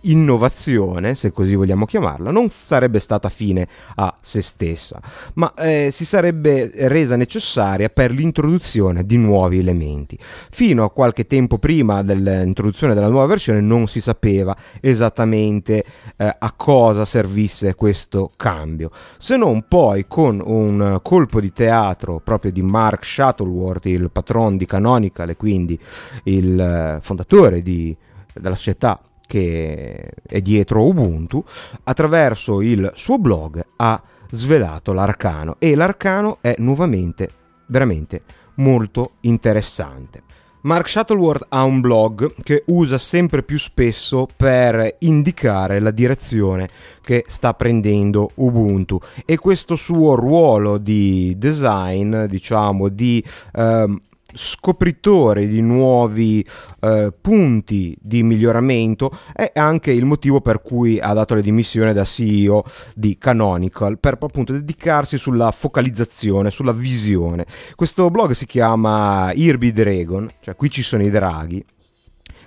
[0.04, 5.00] innovazione, se così vogliamo chiamarla, non sarebbe stata fine a se stessa,
[5.36, 10.18] ma eh, si sarebbe resa necessaria per l'introduzione di nuovi elementi.
[10.20, 15.84] Fino a qualche tempo prima dell'introduzione della nuova versione non si sapeva esattamente
[16.18, 22.52] eh, a cosa servisse questo cambio, se non poi con un colpo di teatro proprio
[22.52, 25.80] di Mark Shuttleworth, il patron di Canonical e quindi
[26.24, 27.96] il eh, fondatore di,
[28.34, 31.44] della società che è dietro Ubuntu,
[31.84, 37.30] attraverso il suo blog ha svelato l'arcano e l'arcano è nuovamente
[37.68, 38.22] veramente
[38.56, 40.24] molto interessante.
[40.64, 46.70] Mark Shuttleworth ha un blog che usa sempre più spesso per indicare la direzione
[47.02, 53.22] che sta prendendo Ubuntu e questo suo ruolo di design, diciamo, di
[53.54, 54.00] ehm,
[54.34, 56.46] scopritore di nuovi
[56.80, 62.04] eh, punti di miglioramento è anche il motivo per cui ha dato le dimissioni da
[62.04, 67.46] CEO di Canonical per appunto dedicarsi sulla focalizzazione, sulla visione.
[67.76, 71.64] Questo blog si chiama Irby Dragon, cioè qui ci sono i draghi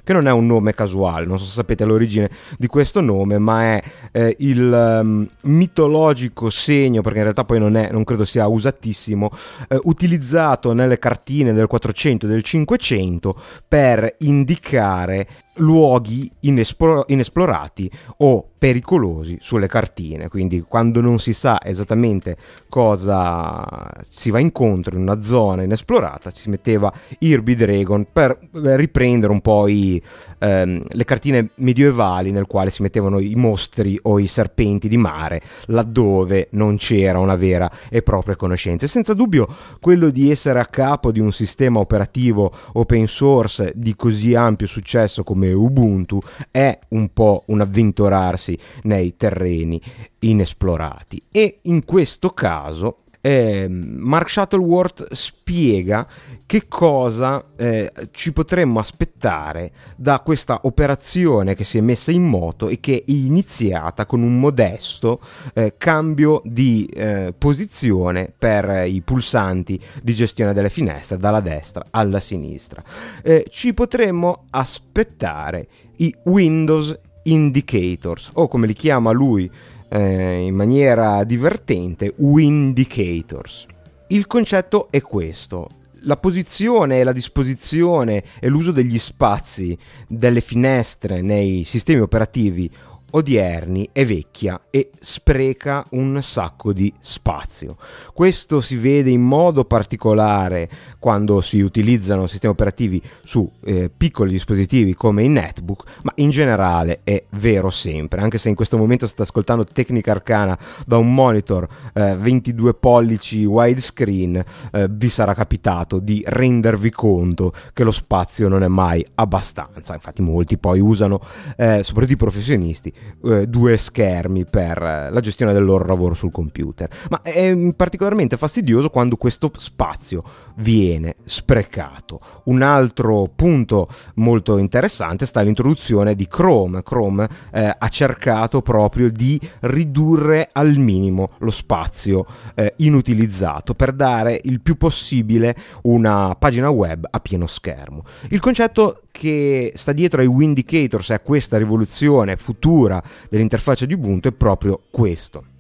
[0.07, 3.63] che non è un nome casuale, non so se sapete l'origine di questo nome, ma
[3.63, 8.47] è eh, il um, mitologico segno, perché in realtà poi non, è, non credo sia
[8.47, 9.33] usatissimo,
[9.69, 18.49] eh, utilizzato nelle cartine del 400 e del 500 per indicare luoghi inesplo- inesplorati o
[18.59, 22.37] pericolosi sulle cartine, quindi quando non si sa esattamente
[22.69, 23.65] cosa
[24.09, 29.69] si va incontro in una zona inesplorata, si metteva Irby Dragon per riprendere un po'
[29.69, 30.03] i,
[30.39, 35.43] ehm, le cartine medievali nel quale si mettevano i mostri o i serpenti di mare
[35.67, 38.85] laddove non c'era una vera e propria conoscenza.
[38.85, 39.49] E senza dubbio
[39.81, 45.23] quello di essere a capo di un sistema operativo open source di così ampio successo
[45.23, 46.21] come Ubuntu
[46.51, 49.81] è un po' un avventurarsi nei terreni
[50.21, 56.07] inesplorati e in questo caso eh, Mark Shuttleworth spiega
[56.47, 62.69] che cosa eh, ci potremmo aspettare da questa operazione che si è messa in moto
[62.69, 65.21] e che è iniziata con un modesto
[65.55, 72.21] eh, cambio di eh, posizione per i pulsanti di gestione delle finestre dalla destra alla
[72.21, 72.81] sinistra.
[73.25, 79.51] Eh, ci potremmo aspettare i Windows Indicators o come li chiama lui
[79.89, 83.67] eh, in maniera divertente Windicators.
[84.09, 85.69] Il concetto è questo.
[86.03, 92.71] La posizione, la disposizione e l'uso degli spazi delle finestre nei sistemi operativi
[93.11, 97.77] odierni è vecchia e spreca un sacco di spazio.
[98.13, 104.95] Questo si vede in modo particolare quando si utilizzano sistemi operativi su eh, piccoli dispositivi
[104.95, 109.23] come i netbook, ma in generale è vero sempre, anche se in questo momento state
[109.23, 116.23] ascoltando Tecnica Arcana da un monitor eh, 22 pollici widescreen, eh, vi sarà capitato di
[116.27, 121.21] rendervi conto che lo spazio non è mai abbastanza, infatti molti poi usano,
[121.57, 122.93] eh, soprattutto i professionisti,
[123.25, 126.89] eh, due schermi per eh, la gestione del loro lavoro sul computer.
[127.11, 130.23] Ma è particolarmente fastidioso quando questo spazio
[130.57, 132.21] viene sprecato.
[132.45, 136.83] Un altro punto molto interessante sta all'introduzione di Chrome.
[136.83, 144.41] Chrome eh, ha cercato proprio di ridurre al minimo lo spazio eh, inutilizzato per dare
[144.45, 148.03] il più possibile una pagina web a pieno schermo.
[148.31, 154.29] Il concetto che sta dietro ai Windicators e a questa rivoluzione futura dell'interfaccia di Ubuntu
[154.29, 155.55] è proprio questo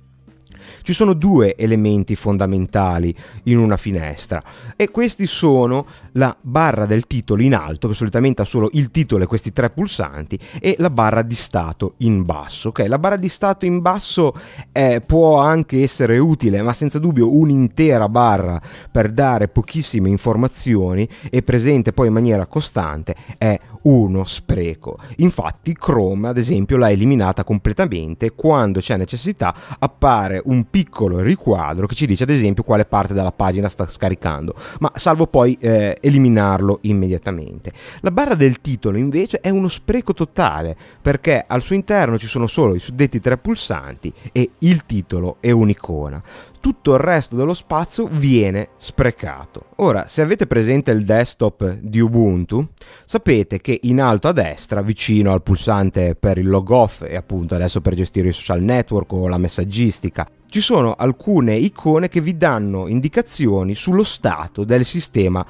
[0.87, 3.13] ci sono due elementi fondamentali
[3.45, 4.41] in una finestra
[4.77, 9.25] e questi sono la barra del titolo in alto, che solitamente ha solo il titolo
[9.25, 12.69] e questi tre pulsanti, e la barra di stato in basso.
[12.69, 12.87] Okay?
[12.87, 14.33] La barra di stato in basso
[14.71, 21.43] eh, può anche essere utile, ma senza dubbio un'intera barra per dare pochissime informazioni e
[21.43, 24.99] presente poi in maniera costante è uno spreco.
[25.17, 31.95] Infatti Chrome, ad esempio, l'ha eliminata completamente quando c'è necessità appare un piccolo riquadro che
[31.95, 36.81] ci dice ad esempio quale parte della pagina sta scaricando, ma salvo poi eh, eliminarlo
[36.83, 37.73] immediatamente.
[38.01, 42.47] La barra del titolo invece è uno spreco totale perché al suo interno ci sono
[42.47, 46.23] solo i suddetti tre pulsanti e il titolo è un'icona
[46.67, 49.67] tutto il resto dello spazio viene sprecato.
[49.77, 52.71] Ora, se avete presente il desktop di Ubuntu,
[53.05, 57.55] sapete che in alto a destra, vicino al pulsante per il log off e appunto
[57.55, 62.37] adesso per gestire i social network o la messaggistica, ci sono alcune icone che vi
[62.37, 65.45] danno indicazioni sullo stato del sistema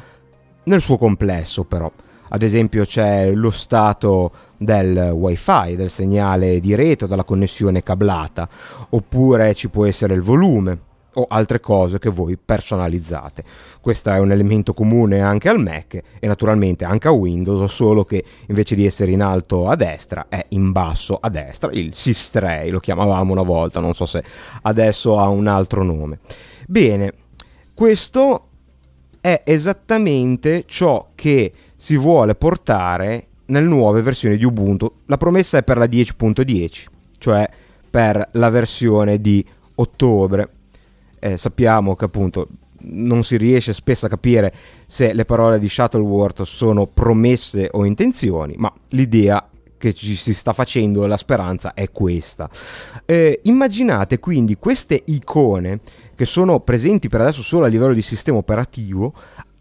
[0.64, 1.90] nel suo complesso però.
[2.28, 8.49] Ad esempio c'è lo stato del wifi, del segnale di rete o della connessione cablata,
[8.90, 10.78] oppure ci può essere il volume,
[11.19, 13.45] o altre cose che voi personalizzate.
[13.81, 18.25] Questo è un elemento comune anche al Mac e naturalmente anche a Windows, solo che
[18.47, 22.81] invece di essere in alto a destra è in basso a destra, il Sistray lo
[22.81, 24.23] chiamavamo una volta, non so se
[24.62, 26.19] adesso ha un altro nome.
[26.67, 27.12] Bene,
[27.75, 28.49] questo
[29.21, 35.01] è esattamente ciò che si vuole portare nelle nuove versioni di Ubuntu.
[35.07, 36.85] La promessa è per la 10.10,
[37.19, 37.49] cioè
[37.89, 39.45] per la versione di
[39.77, 40.51] ottobre
[41.27, 42.49] eh, sappiamo che appunto
[42.89, 44.55] non si riesce spesso a capire
[44.87, 50.53] se le parole di Shuttleworth sono promesse o intenzioni, ma l'idea che ci si sta
[50.53, 52.49] facendo la speranza è questa.
[53.05, 55.81] Eh, immaginate quindi queste icone
[56.14, 59.12] che sono presenti per adesso solo a livello di sistema operativo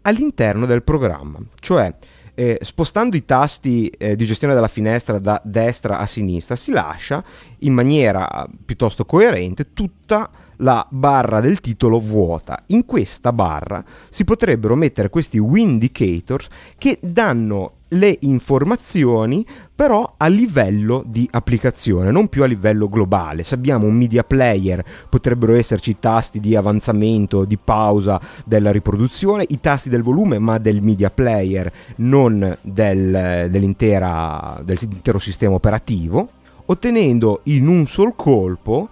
[0.02, 1.92] all'interno del programma, cioè
[2.36, 7.24] eh, spostando i tasti eh, di gestione della finestra da destra a sinistra si lascia
[7.60, 12.62] in maniera piuttosto coerente tutta la barra del titolo vuota.
[12.66, 21.04] In questa barra si potrebbero mettere questi Windicators che danno le informazioni però a livello
[21.06, 23.42] di applicazione, non più a livello globale.
[23.42, 29.60] Se abbiamo un media player potrebbero esserci tasti di avanzamento, di pausa della riproduzione, i
[29.60, 36.28] tasti del volume ma del media player, non del, dell'intero sistema operativo,
[36.66, 38.88] ottenendo in un sol colpo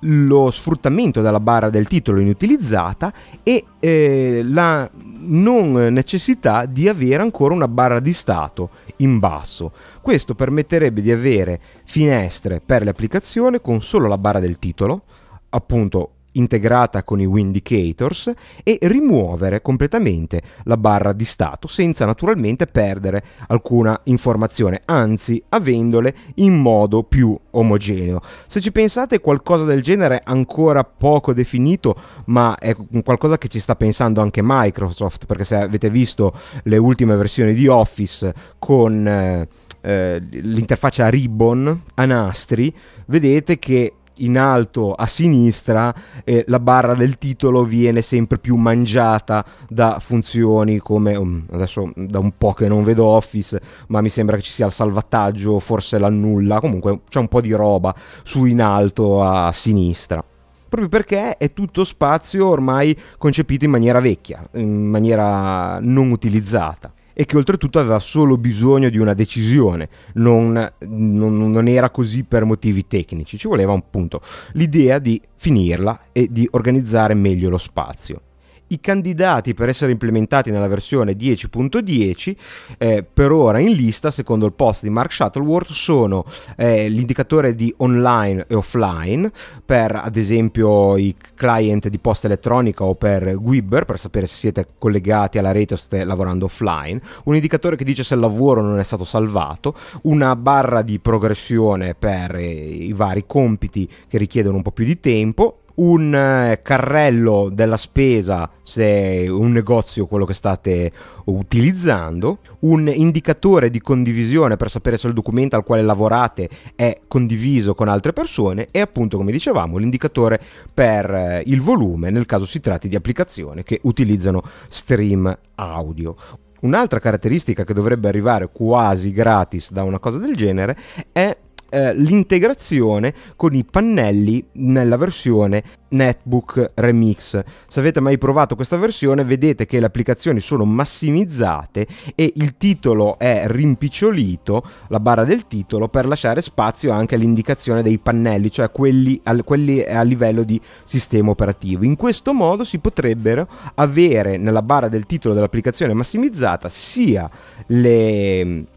[0.00, 4.88] lo sfruttamento della barra del titolo inutilizzata e eh, la
[5.20, 9.72] non necessità di avere ancora una barra di stato in basso.
[10.00, 15.02] Questo permetterebbe di avere finestre per le applicazioni con solo la barra del titolo,
[15.50, 18.32] appunto integrata con i Windicators
[18.62, 26.54] e rimuovere completamente la barra di stato senza naturalmente perdere alcuna informazione, anzi avendole in
[26.54, 28.20] modo più omogeneo.
[28.46, 32.74] Se ci pensate qualcosa del genere ancora poco definito, ma è
[33.04, 36.32] qualcosa che ci sta pensando anche Microsoft, perché se avete visto
[36.64, 39.48] le ultime versioni di Office con eh,
[39.80, 42.74] eh, l'interfaccia Ribbon a nastri,
[43.06, 45.94] vedete che in alto a sinistra
[46.24, 52.18] eh, la barra del titolo viene sempre più mangiata da funzioni come um, adesso da
[52.18, 55.98] un po' che non vedo Office ma mi sembra che ci sia il salvataggio forse
[55.98, 60.22] l'annulla comunque c'è un po' di roba su in alto a sinistra.
[60.68, 67.24] Proprio perché è tutto spazio ormai concepito in maniera vecchia in maniera non utilizzata e
[67.24, 72.86] che oltretutto aveva solo bisogno di una decisione, non, non, non era così per motivi
[72.86, 74.20] tecnici, ci voleva appunto
[74.52, 78.20] l'idea di finirla e di organizzare meglio lo spazio.
[78.68, 82.36] I candidati per essere implementati nella versione 10.10
[82.78, 86.24] eh, per ora in lista, secondo il post di Mark Shuttleworth, sono
[86.56, 89.30] eh, l'indicatore di online e offline
[89.64, 94.66] per ad esempio i client di posta elettronica o per Gwibber per sapere se siete
[94.78, 98.78] collegati alla rete o state lavorando offline, un indicatore che dice se il lavoro non
[98.78, 104.62] è stato salvato, una barra di progressione per eh, i vari compiti che richiedono un
[104.62, 110.92] po' più di tempo un eh, carrello della spesa se un negozio quello che state
[111.24, 117.74] utilizzando, un indicatore di condivisione per sapere se il documento al quale lavorate è condiviso
[117.74, 120.40] con altre persone e appunto come dicevamo l'indicatore
[120.72, 126.14] per eh, il volume nel caso si tratti di applicazioni che utilizzano stream audio.
[126.60, 130.76] Un'altra caratteristica che dovrebbe arrivare quasi gratis da una cosa del genere
[131.12, 131.36] è
[131.70, 137.42] eh, l'integrazione con i pannelli nella versione Netbook Remix.
[137.66, 143.18] Se avete mai provato questa versione, vedete che le applicazioni sono massimizzate e il titolo
[143.18, 149.20] è rimpicciolito, la barra del titolo, per lasciare spazio anche all'indicazione dei pannelli, cioè quelli,
[149.24, 151.84] a, quelli a livello di sistema operativo.
[151.84, 157.28] In questo modo si potrebbero avere nella barra del titolo dell'applicazione massimizzata sia
[157.66, 158.76] le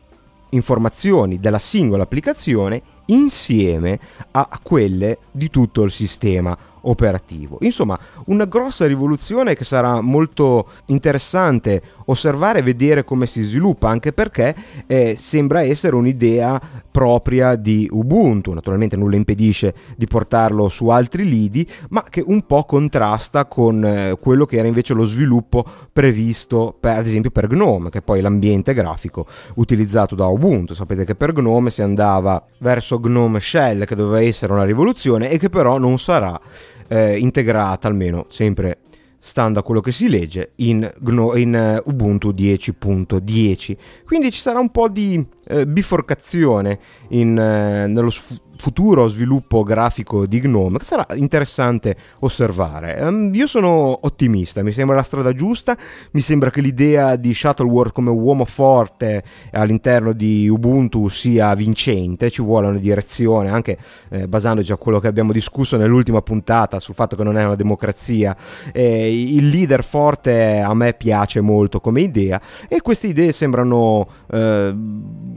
[0.52, 3.99] informazioni della singola applicazione insieme
[4.32, 7.58] a quelle di tutto il sistema operativo.
[7.62, 11.82] Insomma, una grossa rivoluzione che sarà molto interessante
[12.12, 14.55] osservare e vedere come si sviluppa, anche perché
[14.88, 16.59] eh, sembra essere un'idea
[16.91, 18.53] propria di Ubuntu.
[18.53, 24.18] Naturalmente nulla impedisce di portarlo su altri lidi, ma che un po' contrasta con eh,
[24.20, 28.22] quello che era invece lo sviluppo previsto per, ad esempio per GNOME, che è poi
[28.22, 30.74] l'ambiente grafico utilizzato da Ubuntu.
[30.74, 35.38] Sapete che per GNOME si andava verso GNOME Shell, che doveva essere una rivoluzione e
[35.38, 36.39] che però non sarà
[36.91, 38.80] eh, integrata almeno sempre
[39.24, 40.91] stando a quello che si legge in,
[41.36, 48.09] in uh, Ubuntu 10.10 quindi ci sarà un po' di uh, biforcazione in, uh, nello
[48.09, 53.01] sf- futuro sviluppo grafico di Gnome che sarà interessante osservare.
[53.01, 55.76] Um, io sono ottimista, mi sembra la strada giusta,
[56.12, 62.43] mi sembra che l'idea di Shuttleworth come uomo forte all'interno di Ubuntu sia vincente, ci
[62.43, 67.16] vuole una direzione, anche eh, basandoci a quello che abbiamo discusso nell'ultima puntata sul fatto
[67.16, 68.38] che non è una democrazia.
[68.72, 74.76] Eh, il leader forte a me piace molto come idea e queste idee sembrano eh,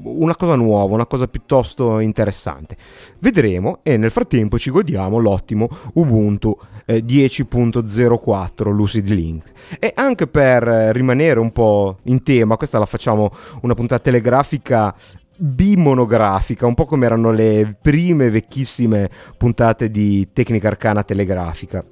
[0.03, 2.77] una cosa nuova, una cosa piuttosto interessante.
[3.25, 9.51] Vedremo e nel frattempo ci godiamo l'ottimo Ubuntu eh, 10.04 Lucid Link.
[9.79, 14.95] E anche per eh, rimanere un po' in tema, questa la facciamo una puntata telegrafica
[15.39, 19.09] bimonografica, un po' come erano le prime vecchissime
[19.39, 21.83] puntate di tecnica arcana telegrafica.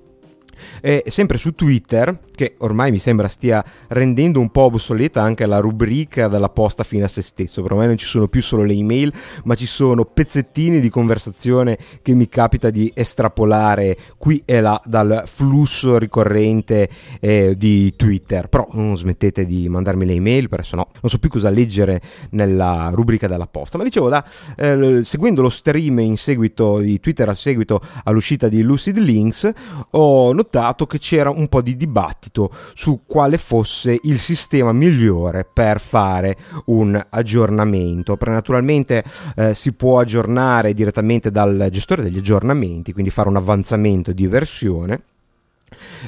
[0.81, 5.59] E sempre su Twitter, che ormai mi sembra stia rendendo un po' obsoleta anche la
[5.59, 7.63] rubrica della posta fine a se stesso.
[7.63, 9.13] Per me non ci sono più solo le email,
[9.45, 15.25] ma ci sono pezzettini di conversazione che mi capita di estrapolare qui e là dal
[15.27, 16.89] flusso ricorrente
[17.21, 18.49] eh, di Twitter.
[18.49, 22.01] Però non smettete di mandarmi le email, perché sennò non so più cosa leggere
[22.31, 23.79] nella rubrica della posta.
[23.79, 24.25] Ma dicevo, da,
[24.57, 29.51] eh, seguendo lo stream in seguito di Twitter a seguito all'uscita di Lucid Links,
[29.91, 30.51] ho notato
[30.86, 36.36] che c'era un po' di dibattito su quale fosse il sistema migliore per fare
[36.66, 38.18] un aggiornamento.
[38.20, 39.03] Naturalmente
[39.36, 45.03] eh, si può aggiornare direttamente dal gestore degli aggiornamenti, quindi fare un avanzamento di versione.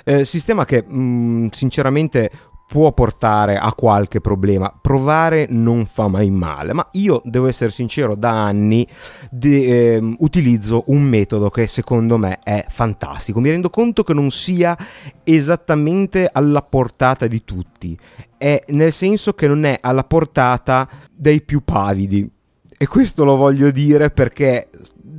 [0.04, 2.30] Eh, sistema che mh, mm, sinceramente
[2.66, 4.72] può portare a qualche problema.
[4.80, 8.86] Provare non fa mai male, ma io devo essere sincero, da anni
[9.30, 13.40] de, eh, utilizzo un metodo che secondo me è fantastico.
[13.40, 14.76] Mi rendo conto che non sia
[15.22, 17.96] esattamente alla portata di tutti,
[18.36, 22.28] è nel senso che non è alla portata dei più pavidi.
[22.76, 24.68] E questo lo voglio dire perché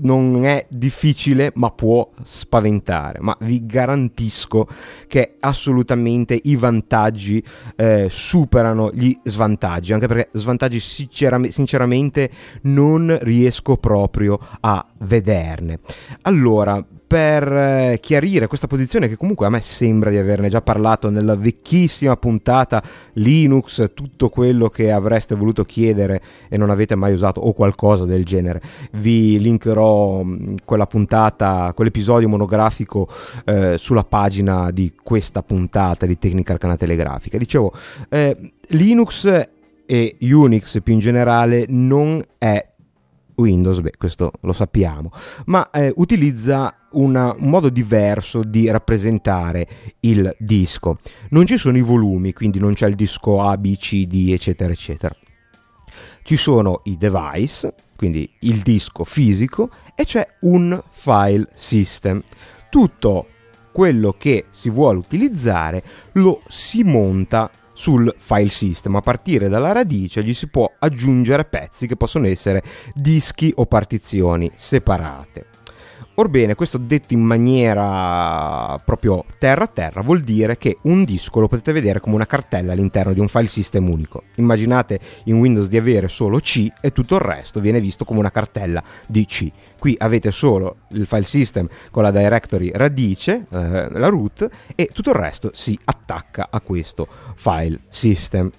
[0.01, 4.67] non è difficile ma può spaventare, ma vi garantisco
[5.07, 7.43] che assolutamente i vantaggi
[7.75, 12.29] eh, superano gli svantaggi, anche perché svantaggi sinceramente
[12.63, 15.79] non riesco proprio a vederne.
[16.23, 21.09] Allora, per eh, chiarire questa posizione che comunque a me sembra di averne già parlato
[21.09, 22.83] nella vecchissima puntata
[23.13, 28.25] Linux, tutto quello che avreste voluto chiedere e non avete mai usato o qualcosa del
[28.25, 28.61] genere.
[28.93, 33.07] Vi linkerò mm, quella puntata, quell'episodio monografico
[33.45, 37.37] eh, sulla pagina di questa puntata di Tecnica Arcana Telegrafica.
[37.37, 37.71] Dicevo,
[38.09, 39.47] eh, Linux
[39.85, 42.73] e Unix più in generale non è
[43.35, 45.11] Windows, beh, questo lo sappiamo,
[45.45, 49.67] ma eh, utilizza una, un modo diverso di rappresentare
[50.01, 50.97] il disco.
[51.29, 54.71] Non ci sono i volumi, quindi non c'è il disco A, B, C, D, eccetera,
[54.71, 55.15] eccetera.
[56.23, 62.21] Ci sono i device, quindi il disco fisico, e c'è un file system.
[62.69, 63.27] Tutto
[63.71, 65.83] quello che si vuole utilizzare
[66.13, 68.95] lo si monta sul file system.
[68.95, 72.63] A partire dalla radice gli si può aggiungere pezzi che possono essere
[72.95, 75.54] dischi o partizioni separate.
[76.17, 81.49] Orbene, questo detto in maniera proprio terra a terra vuol dire che un disco lo
[81.49, 84.23] potete vedere come una cartella all'interno di un file system unico.
[84.35, 88.31] Immaginate in Windows di avere solo C e tutto il resto viene visto come una
[88.31, 89.51] cartella di C.
[89.77, 95.09] Qui avete solo il file system con la directory radice, eh, la root, e tutto
[95.09, 98.49] il resto si attacca a questo file system.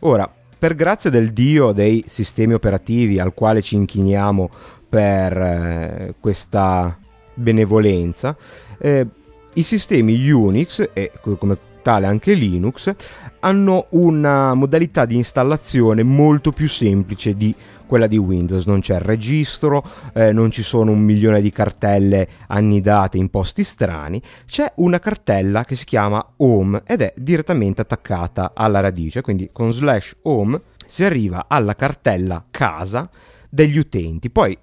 [0.00, 4.50] Ora, per grazia del dio dei sistemi operativi al quale ci inchiniamo
[4.88, 6.98] per eh, questa
[7.34, 8.36] benevolenza,
[8.78, 9.06] eh,
[9.54, 12.92] i sistemi Unix e come tale anche Linux
[13.40, 17.54] hanno una modalità di installazione molto più semplice di
[17.86, 22.26] quella di Windows, non c'è il registro, eh, non ci sono un milione di cartelle
[22.46, 28.52] annidate in posti strani, c'è una cartella che si chiama home ed è direttamente attaccata
[28.54, 33.08] alla radice, quindi con slash home si arriva alla cartella casa
[33.50, 34.30] degli utenti.
[34.30, 34.58] Poi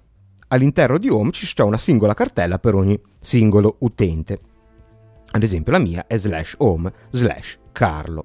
[0.52, 4.38] all'interno di Home ci c'è una singola cartella per ogni singolo utente.
[5.30, 8.24] Ad esempio la mia è slash home slash Carlo.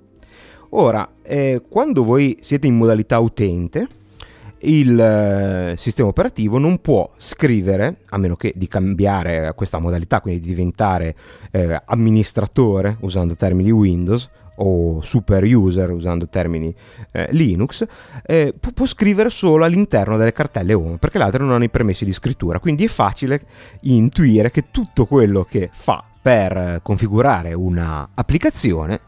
[0.71, 3.87] Ora, eh, quando voi siete in modalità utente,
[4.59, 10.41] il eh, sistema operativo non può scrivere, a meno che di cambiare questa modalità, quindi
[10.41, 11.15] di diventare
[11.51, 16.73] eh, amministratore usando termini Windows o super user usando termini
[17.11, 17.85] eh, Linux,
[18.25, 21.69] eh, può, può, scrivere solo all'interno delle cartelle home perché le altre non hanno i
[21.69, 22.59] permessi di scrittura.
[22.59, 23.41] Quindi è facile
[23.81, 28.99] intuire che tutto quello che fa per configurare un'applicazione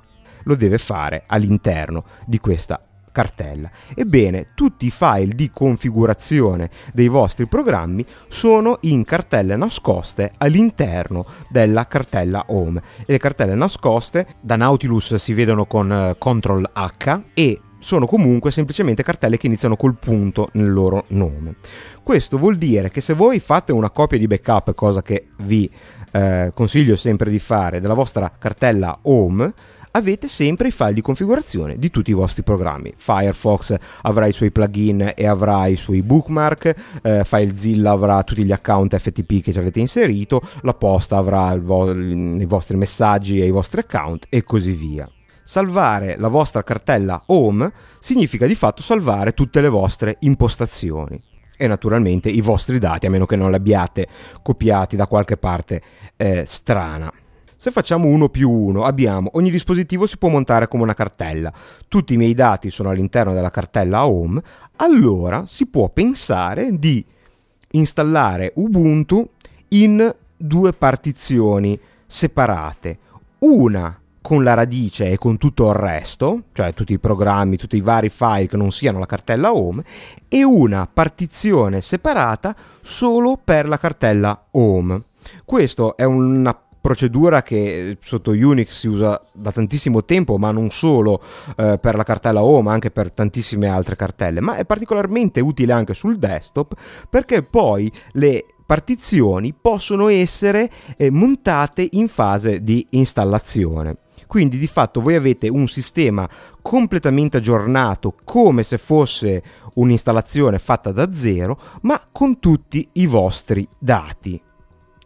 [0.44, 2.82] lo deve fare all'interno di questa
[3.20, 3.70] cartella.
[3.94, 11.86] Ebbene, tutti i file di configurazione dei vostri programmi sono in cartelle nascoste all'interno della
[11.86, 12.82] cartella home.
[13.02, 18.52] E le cartelle nascoste da Nautilus si vedono con uh, Ctrl H e sono comunque
[18.52, 21.56] semplicemente cartelle che iniziano col punto nel loro nome.
[22.02, 25.70] Questo vuol dire che se voi fate una copia di backup, cosa che vi
[26.12, 29.54] eh, consiglio sempre di fare, della vostra cartella home,
[29.92, 32.94] avete sempre i file di configurazione di tutti i vostri programmi.
[32.96, 38.52] Firefox avrà i suoi plugin e avrà i suoi bookmark, eh, FileZilla avrà tutti gli
[38.52, 43.52] account FTP che ci avete inserito, la posta avrà vo- i vostri messaggi e i
[43.52, 45.10] vostri account e così via.
[45.44, 51.20] Salvare la vostra cartella home significa di fatto salvare tutte le vostre impostazioni
[51.58, 54.08] e naturalmente i vostri dati a meno che non li abbiate
[54.44, 55.82] copiati da qualche parte
[56.16, 57.12] eh, strana.
[57.62, 61.52] Se facciamo 1 più 1 abbiamo ogni dispositivo si può montare come una cartella,
[61.90, 64.42] tutti i miei dati sono all'interno della cartella home,
[64.78, 67.04] allora si può pensare di
[67.72, 69.28] installare Ubuntu
[69.68, 72.98] in due partizioni separate,
[73.40, 77.82] una con la radice e con tutto il resto, cioè tutti i programmi, tutti i
[77.82, 79.84] vari file che non siano la cartella home,
[80.30, 85.04] e una partizione separata solo per la cartella home.
[85.44, 91.22] Questo è una procedura che sotto Unix si usa da tantissimo tempo, ma non solo
[91.58, 95.74] eh, per la cartella home, ma anche per tantissime altre cartelle, ma è particolarmente utile
[95.74, 96.74] anche sul desktop
[97.10, 103.98] perché poi le partizioni possono essere eh, montate in fase di installazione.
[104.28, 106.30] Quindi di fatto voi avete un sistema
[106.62, 109.42] completamente aggiornato come se fosse
[109.74, 114.40] un'installazione fatta da zero, ma con tutti i vostri dati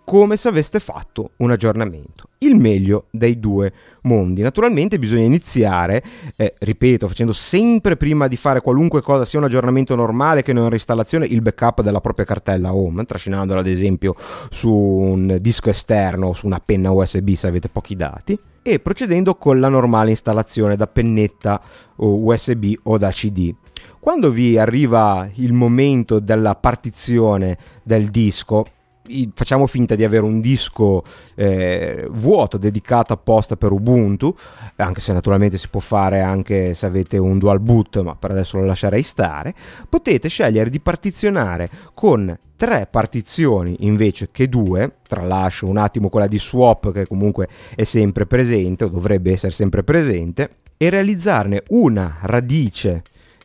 [0.04, 2.30] come se aveste fatto un aggiornamento.
[2.40, 4.42] Il meglio dei due mondi.
[4.42, 6.04] Naturalmente bisogna iniziare,
[6.36, 10.68] eh, ripeto, facendo sempre prima di fare qualunque cosa, sia un aggiornamento normale che una
[10.68, 14.16] reinstallazione, il backup della propria cartella home, trascinandola ad esempio
[14.50, 19.36] su un disco esterno o su una penna USB se avete pochi dati, e procedendo
[19.36, 21.62] con la normale installazione da pennetta
[21.96, 23.54] USB o da CD.
[24.00, 28.66] Quando vi arriva il momento della partizione del disco,
[29.34, 31.04] facciamo finta di avere un disco
[31.36, 34.36] eh, vuoto dedicato apposta per Ubuntu,
[34.78, 38.58] anche se naturalmente si può fare anche se avete un dual boot, ma per adesso
[38.58, 39.54] lo lascerei stare,
[39.90, 46.40] potete scegliere di partizionare con tre partizioni invece che due, tralascio un attimo quella di
[46.40, 53.04] swap che comunque è sempre presente o dovrebbe essere sempre presente, e realizzarne una radice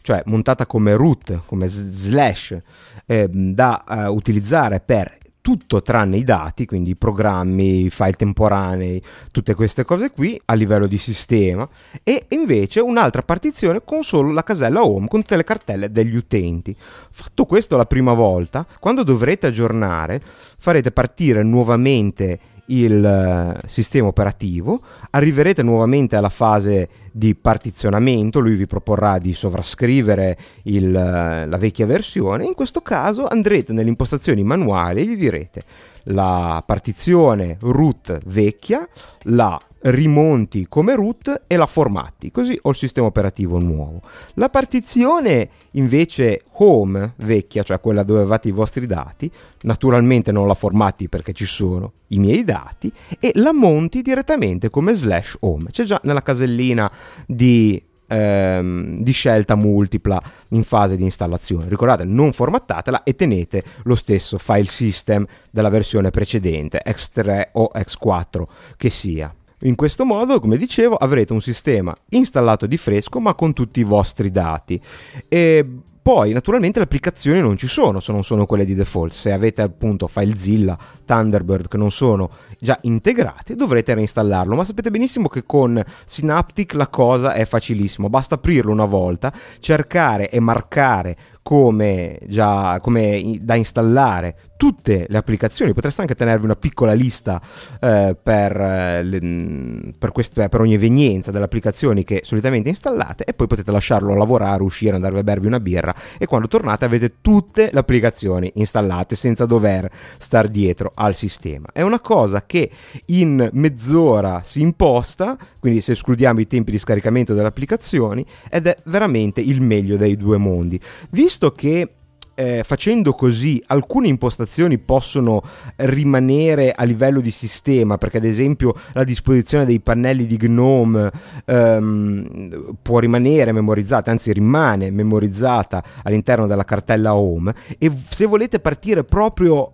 [0.09, 2.57] cioè montata come root, come slash,
[3.05, 5.18] eh, da eh, utilizzare per
[5.49, 10.53] tutto tranne i dati, quindi i programmi, i file temporanei, tutte queste cose qui a
[10.53, 11.67] livello di sistema
[12.05, 16.77] e invece un'altra partizione con solo la casella home con tutte le cartelle degli utenti.
[16.77, 20.21] Fatto questo la prima volta, quando dovrete aggiornare,
[20.59, 22.39] farete partire nuovamente
[22.69, 30.37] il eh, sistema operativo, arriverete nuovamente alla fase di partizionamento, lui vi proporrà di sovrascrivere
[30.65, 35.63] il, eh, la vecchia versione, in questo caso andrete nelle impostazioni manuali e gli direte
[36.11, 38.89] la partizione root vecchia,
[39.25, 44.01] la rimonti come root e la formatti, così ho il sistema operativo nuovo.
[44.35, 49.31] La partizione invece home vecchia, cioè quella dove avevate i vostri dati,
[49.63, 54.93] naturalmente non la formatti perché ci sono i miei dati e la monti direttamente come
[54.93, 55.71] slash home.
[55.71, 56.91] C'è già nella casellina
[57.27, 60.21] di ehm, di scelta multipla
[60.51, 61.69] in fase di installazione.
[61.69, 68.43] Ricordate, non formattatela e tenete lo stesso file system della versione precedente, X3 o X4
[68.77, 69.33] che sia.
[69.63, 73.85] In questo modo, come dicevo, avrete un sistema installato di fresco ma con tutti i
[73.85, 74.81] vostri dati.
[75.29, 75.67] E
[76.09, 79.13] poi, naturalmente, le applicazioni non ci sono se non sono quelle di default.
[79.13, 84.55] Se avete appunto FileZilla, Thunderbird che non sono già integrati, dovrete reinstallarlo.
[84.55, 88.09] Ma sapete benissimo che con Synaptic la cosa è facilissima.
[88.09, 95.73] Basta aprirlo una volta, cercare e marcare come, già, come da installare tutte le applicazioni,
[95.73, 97.41] potreste anche tenervi una piccola lista
[97.81, 103.35] eh, per, eh, le, per, queste, per, ogni evenienza delle applicazioni che solitamente installate e
[103.35, 107.71] poi potete lasciarlo lavorare, uscire, andare a bervi una birra e quando tornate avete tutte
[107.73, 109.89] le applicazioni installate senza dover
[110.19, 111.69] star dietro al sistema.
[111.73, 112.69] È una cosa che
[113.07, 118.77] in mezz'ora si imposta, quindi se escludiamo i tempi di scaricamento delle applicazioni, ed è
[118.87, 120.81] veramente il meglio dei due mondi.
[121.11, 121.93] Visto che
[122.39, 125.43] eh, facendo così alcune impostazioni possono
[125.75, 131.11] rimanere a livello di sistema, perché ad esempio la disposizione dei pannelli di GNOME
[131.45, 137.53] ehm, può rimanere memorizzata, anzi rimane memorizzata all'interno della cartella home.
[137.77, 139.73] E se volete partire proprio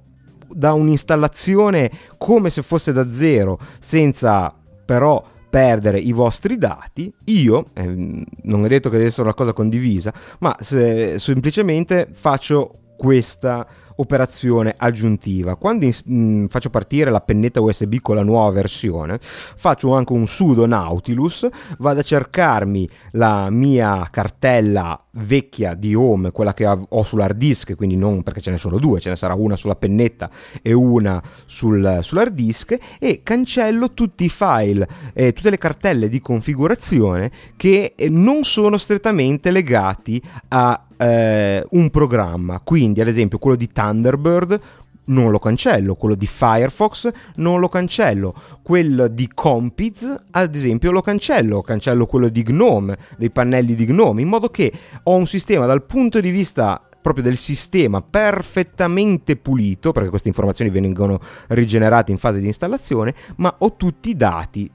[0.49, 4.55] da un'installazione come se fosse da zero, senza
[4.87, 5.23] però
[5.55, 10.13] perdere i vostri dati, io, eh, non è detto che deve essere una cosa condivisa,
[10.41, 13.65] ma se, semplicemente faccio questa
[13.97, 15.55] operazione aggiuntiva.
[15.55, 20.27] Quando mh, mm, faccio partire la pennetta USB con la nuova versione, faccio anche un
[20.27, 21.47] sudo Nautilus,
[21.79, 27.97] vado a cercarmi la mia cartella vecchia di home, quella che ho sull'hard disk, quindi
[27.97, 30.31] non perché ce ne sono due, ce ne sarà una sulla pennetta
[30.63, 36.21] e una sul, sull'hard disk e cancello tutti i file e tutte le cartelle di
[36.21, 42.61] configurazione che non sono strettamente legati a eh, un programma.
[42.61, 44.61] Quindi, ad esempio, quello di Thunderbird
[45.07, 51.03] non lo cancello, quello di Firefox non lo cancello, quello di Compiz ad esempio lo
[51.03, 55.67] cancello, cancello quello di Gnome, dei pannelli di Gnome, in modo che ho un sistema
[55.67, 62.17] dal punto di vista proprio del sistema perfettamente pulito, perché queste informazioni vengono rigenerate in
[62.17, 64.71] fase di installazione, ma ho tutti i dati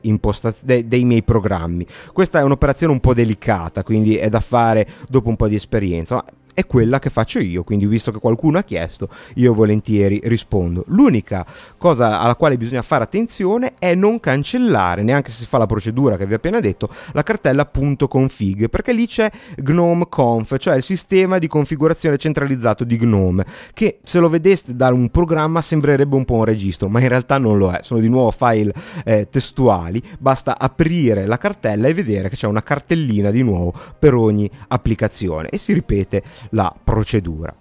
[0.00, 1.86] impostaz- de- dei miei programmi.
[2.14, 6.14] Questa è un'operazione un po' delicata, quindi è da fare dopo un po' di esperienza,
[6.14, 6.24] ma
[6.56, 10.84] è quella che faccio io, quindi visto che qualcuno ha chiesto, io volentieri rispondo.
[10.86, 11.44] L'unica
[11.76, 16.16] cosa alla quale bisogna fare attenzione è non cancellare, neanche se si fa la procedura
[16.16, 17.70] che vi ho appena detto, la cartella
[18.08, 23.44] .config, perché lì c'è GNOME conf, cioè il sistema di configurazione centralizzato di GNOME,
[23.74, 27.36] che se lo vedeste da un programma sembrerebbe un po' un registro, ma in realtà
[27.36, 28.72] non lo è, sono di nuovo file
[29.04, 34.14] eh, testuali, basta aprire la cartella e vedere che c'è una cartellina di nuovo per
[34.14, 37.54] ogni applicazione e si ripete la procedura.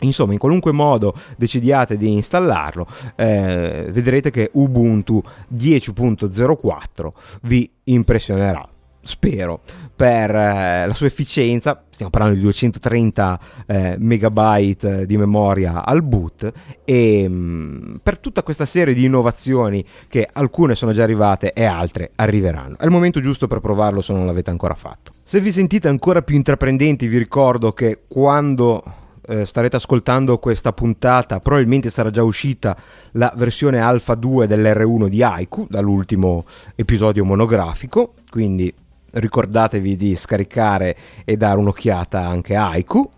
[0.00, 5.22] Insomma, in qualunque modo decidiate di installarlo, eh, vedrete che Ubuntu
[5.52, 7.12] 10.04
[7.42, 8.68] vi impressionerà
[9.04, 9.60] spero,
[9.94, 16.50] per eh, la sua efficienza, stiamo parlando di 230 eh, megabyte di memoria al boot
[16.84, 21.64] e mh, mm, per tutta questa serie di innovazioni che alcune sono già arrivate e
[21.64, 22.76] altre arriveranno.
[22.78, 25.12] È il momento giusto per provarlo se non l'avete ancora fatto.
[25.22, 28.82] Se vi sentite ancora più intraprendenti vi ricordo che quando
[29.26, 32.76] eh, starete ascoltando questa puntata, probabilmente sarà già uscita
[33.12, 36.44] la versione alfa 2 dell'R1 di Haiku, dall'ultimo
[36.74, 38.72] episodio monografico, quindi
[39.14, 43.10] ricordatevi di scaricare e dare un'occhiata anche a Haiku.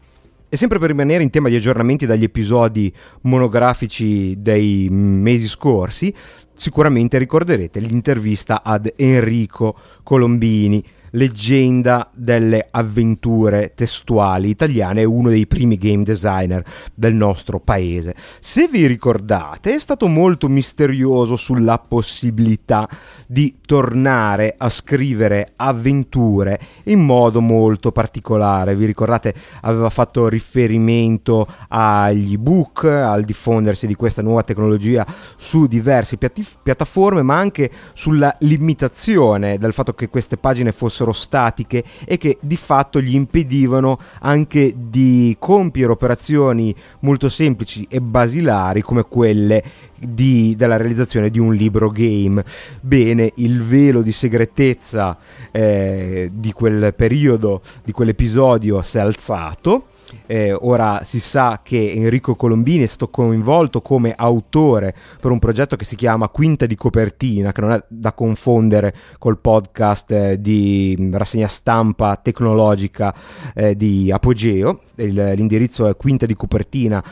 [0.48, 2.92] E sempre per rimanere in tema di aggiornamenti dagli episodi
[3.22, 6.14] monografici dei mesi scorsi,
[6.54, 10.82] sicuramente ricorderete l'intervista ad Enrico Colombini,
[11.16, 16.62] leggenda delle avventure testuali italiane, è uno dei primi game designer
[16.94, 18.14] del nostro paese.
[18.40, 22.88] Se vi ricordate, è stato molto misterioso sulla possibilità
[23.26, 28.76] di tornare a scrivere avventure in modo molto particolare.
[28.76, 35.06] Vi ricordate, aveva fatto riferimento agli ebook, al diffondersi di questa nuova tecnologia
[35.36, 42.18] su diverse piattaforme, ma anche sulla limitazione del fatto che queste pagine fossero statiche e
[42.18, 49.62] che di fatto gli impedivano anche di compiere operazioni molto semplici e basilari come quelle
[49.98, 52.44] di, della realizzazione di un libro game.
[52.80, 55.16] Bene, il velo di segretezza
[55.50, 59.86] eh, di quel periodo, di quell'episodio si è alzato.
[60.26, 65.74] Eh, ora si sa che Enrico Colombini è stato coinvolto come autore per un progetto
[65.74, 71.10] che si chiama Quinta di copertina, che non è da confondere col podcast eh, di
[71.12, 73.14] rassegna stampa tecnologica
[73.54, 74.82] eh, di Apogeo.
[74.96, 77.02] Il, l'indirizzo è quinta di copertina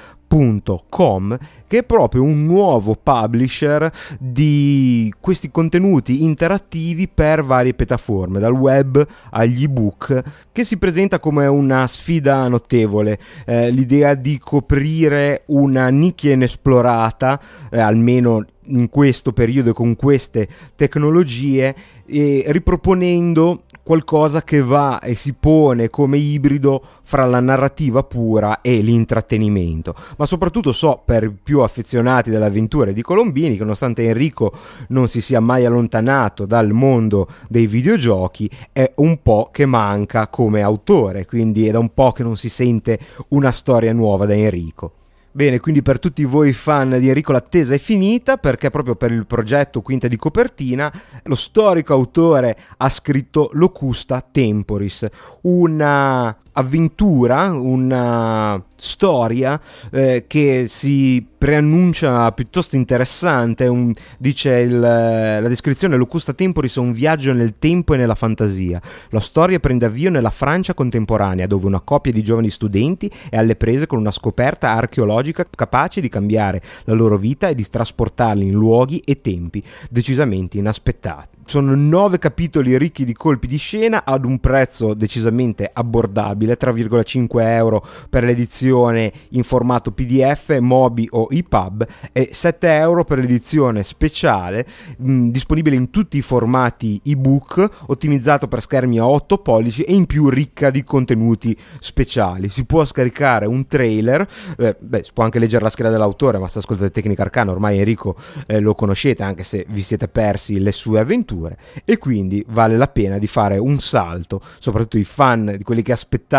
[0.88, 8.52] Com, che è proprio un nuovo publisher di questi contenuti interattivi per varie piattaforme, dal
[8.52, 13.16] web agli ebook, che si presenta come una sfida notevole.
[13.46, 20.48] Eh, l'idea di coprire una nicchia inesplorata, eh, almeno in questo periodo e con queste
[20.74, 21.74] tecnologie,
[22.06, 28.80] e riproponendo qualcosa che va e si pone come ibrido fra la narrativa pura e
[28.80, 29.94] l'intrattenimento.
[30.16, 34.52] Ma soprattutto so per i più affezionati delle avventure di Colombini che nonostante Enrico
[34.88, 40.62] non si sia mai allontanato dal mondo dei videogiochi, è un po' che manca come
[40.62, 44.92] autore, quindi è da un po' che non si sente una storia nuova da Enrico.
[45.36, 49.26] Bene, quindi per tutti voi fan di Enrico l'attesa è finita perché proprio per il
[49.26, 50.92] progetto Quinta di Copertina
[51.24, 55.04] lo storico autore ha scritto Locusta Temporis,
[55.40, 59.58] una avventura, una storia
[59.90, 63.66] eh, che si preannuncia piuttosto interessante.
[63.66, 68.80] Un, dice il, la descrizione: Locusta Temporis è un viaggio nel tempo e nella fantasia.
[69.10, 73.56] La storia prende avvio nella Francia contemporanea, dove una coppia di giovani studenti è alle
[73.56, 78.52] prese con una scoperta archeologica capace di cambiare la loro vita e di trasportarli in
[78.52, 81.42] luoghi e tempi decisamente inaspettati.
[81.46, 87.84] Sono nove capitoli ricchi di colpi di scena ad un prezzo decisamente abbordabile, 3,5 euro
[88.08, 94.66] per l'edizione in formato PDF, Mobi o EPUB e 7 euro per l'edizione speciale,
[94.98, 100.06] mh, disponibile in tutti i formati ebook, ottimizzato per schermi a 8 pollici e in
[100.06, 102.48] più ricca di contenuti speciali.
[102.48, 104.26] Si può scaricare un trailer,
[104.58, 107.78] eh, beh, si può anche leggere la scheda dell'autore, ma se ascoltate Tecnica Arcana ormai
[107.78, 108.16] Enrico
[108.46, 112.88] eh, lo conoscete anche se vi siete persi le sue avventure e quindi vale la
[112.88, 116.33] pena di fare un salto, soprattutto i fan di quelli che aspettavano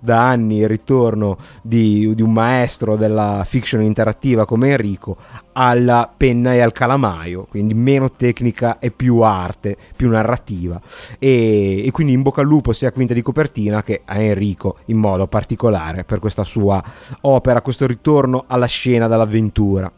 [0.00, 5.16] da anni il ritorno di, di un maestro della fiction interattiva come Enrico
[5.52, 10.80] alla penna e al calamaio, quindi meno tecnica e più arte, più narrativa.
[11.18, 14.76] E, e, quindi in bocca al lupo sia a Quinta di Copertina che a Enrico
[14.86, 16.82] in modo particolare per questa sua
[17.22, 19.90] opera, questo ritorno alla scena dell'avventura.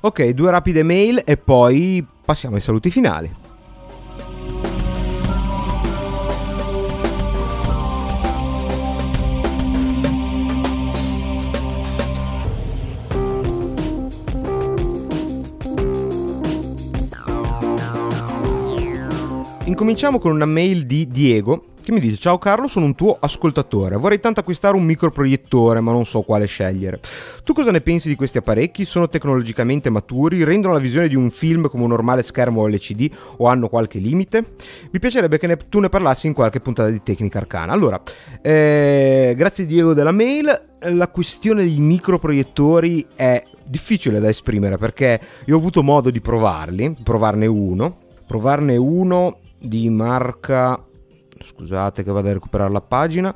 [0.00, 3.41] Ok, due rapide mail e poi passiamo ai saluti finali.
[19.72, 23.96] Incominciamo con una mail di Diego che mi dice ciao Carlo sono un tuo ascoltatore.
[23.96, 27.00] Vorrei tanto acquistare un microproiettore ma non so quale scegliere.
[27.42, 28.84] Tu cosa ne pensi di questi apparecchi?
[28.84, 30.44] Sono tecnologicamente maturi?
[30.44, 34.44] Rendono la visione di un film come un normale schermo LCD o hanno qualche limite?
[34.90, 37.72] Mi piacerebbe che ne, tu ne parlassi in qualche puntata di Tecnica Arcana.
[37.72, 37.98] Allora
[38.42, 40.64] eh, grazie Diego della mail.
[40.80, 46.94] La questione dei microproiettori è difficile da esprimere perché io ho avuto modo di provarli
[47.02, 47.96] provarne uno
[48.26, 50.78] provarne uno di marca
[51.38, 53.34] scusate che vado a recuperare la pagina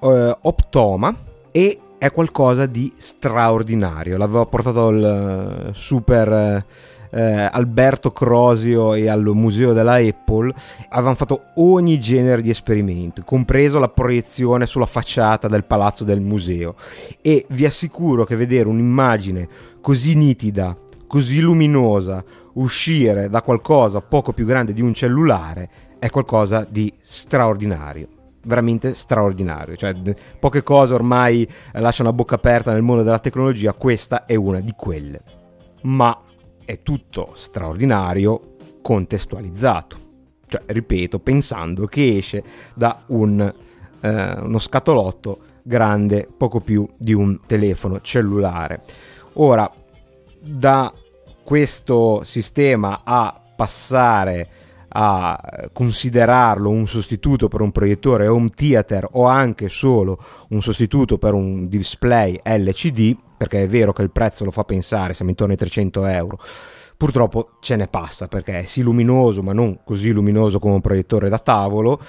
[0.00, 1.14] eh, Optoma
[1.50, 4.16] e è qualcosa di straordinario.
[4.16, 6.64] L'avevo portato al uh, super eh,
[7.10, 10.54] eh, Alberto Crosio e al museo della Apple.
[10.90, 16.76] Avevano fatto ogni genere di esperimento compreso la proiezione sulla facciata del palazzo del museo.
[17.20, 19.48] E vi assicuro che vedere un'immagine
[19.80, 20.76] così nitida
[21.08, 22.22] così luminosa
[22.58, 28.08] uscire da qualcosa poco più grande di un cellulare è qualcosa di straordinario
[28.48, 29.76] veramente straordinario.
[29.76, 29.94] Cioè,
[30.38, 34.72] poche cose ormai lasciano la bocca aperta nel mondo della tecnologia, questa è una di
[34.74, 35.20] quelle.
[35.82, 36.18] Ma
[36.64, 39.96] è tutto straordinario contestualizzato.
[40.46, 42.42] cioè ripeto, pensando che esce
[42.74, 43.52] da un,
[44.00, 48.80] eh, uno scatolotto grande poco più di un telefono cellulare.
[49.34, 49.70] Ora,
[50.40, 50.90] da
[51.48, 54.48] questo sistema a passare
[54.88, 61.32] a considerarlo un sostituto per un proiettore home theater o anche solo un sostituto per
[61.32, 65.58] un display LCD, perché è vero che il prezzo lo fa pensare, siamo intorno ai
[65.58, 66.38] 300 euro
[66.98, 71.28] purtroppo ce ne passa perché è sì luminoso ma non così luminoso come un proiettore
[71.28, 72.00] da tavolo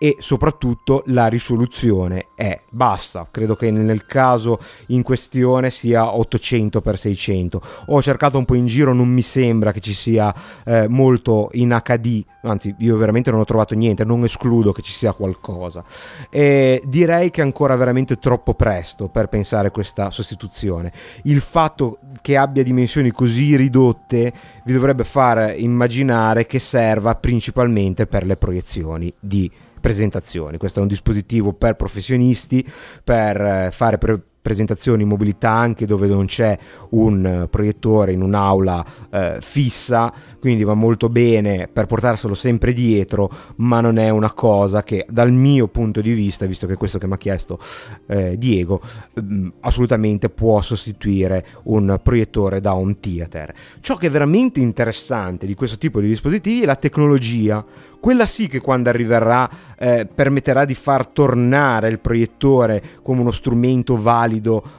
[0.00, 3.28] e soprattutto la risoluzione è bassa.
[3.30, 9.08] Credo che nel caso in questione sia 800x600 ho cercato un po' in giro non
[9.08, 10.34] mi sembra che ci sia
[10.64, 14.92] eh, molto in HD anzi io veramente non ho trovato niente non escludo che ci
[14.92, 15.84] sia qualcosa.
[16.30, 20.92] E direi che è ancora veramente troppo presto per pensare a questa sostituzione.
[21.24, 24.32] Il fatto che abbia dimensioni così ridotte
[24.64, 30.58] vi dovrebbe far immaginare che serva principalmente per le proiezioni di presentazioni.
[30.58, 32.66] Questo è un dispositivo per professionisti,
[33.02, 36.58] per eh, fare pre- presentazioni in mobilità anche dove non c'è
[36.90, 43.80] un proiettore in un'aula eh, fissa, quindi va molto bene per portarselo sempre dietro, ma
[43.80, 47.06] non è una cosa che dal mio punto di vista, visto che è questo che
[47.06, 47.58] mi ha chiesto
[48.06, 48.80] eh, Diego,
[49.14, 53.52] mh, mm, assolutamente può sostituire un proiettore da home theater.
[53.80, 57.64] Ciò che è veramente interessante di questo tipo di dispositivi è la tecnologia
[58.00, 64.00] quella sì che quando arriverà eh, permetterà di far tornare il proiettore come uno strumento
[64.00, 64.37] valido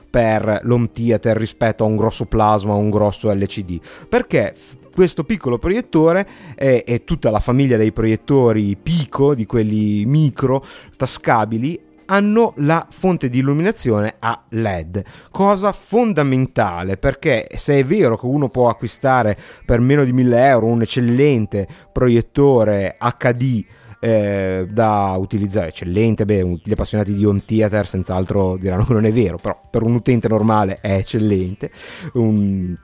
[0.09, 3.79] per l'home theater rispetto a un grosso plasma o un grosso LCD.
[4.07, 4.53] Perché
[4.93, 10.63] questo piccolo proiettore e, e tutta la famiglia dei proiettori Pico, di quelli micro,
[10.97, 18.25] tascabili, hanno la fonte di illuminazione a LED, cosa fondamentale perché se è vero che
[18.25, 23.63] uno può acquistare per meno di 1000 euro un eccellente proiettore HD
[23.99, 26.25] eh, da utilizzare eccellente.
[26.25, 29.93] Beh, gli appassionati di home theater senz'altro diranno che non è vero, però per un
[29.95, 31.71] utente normale è eccellente.
[32.13, 32.77] Un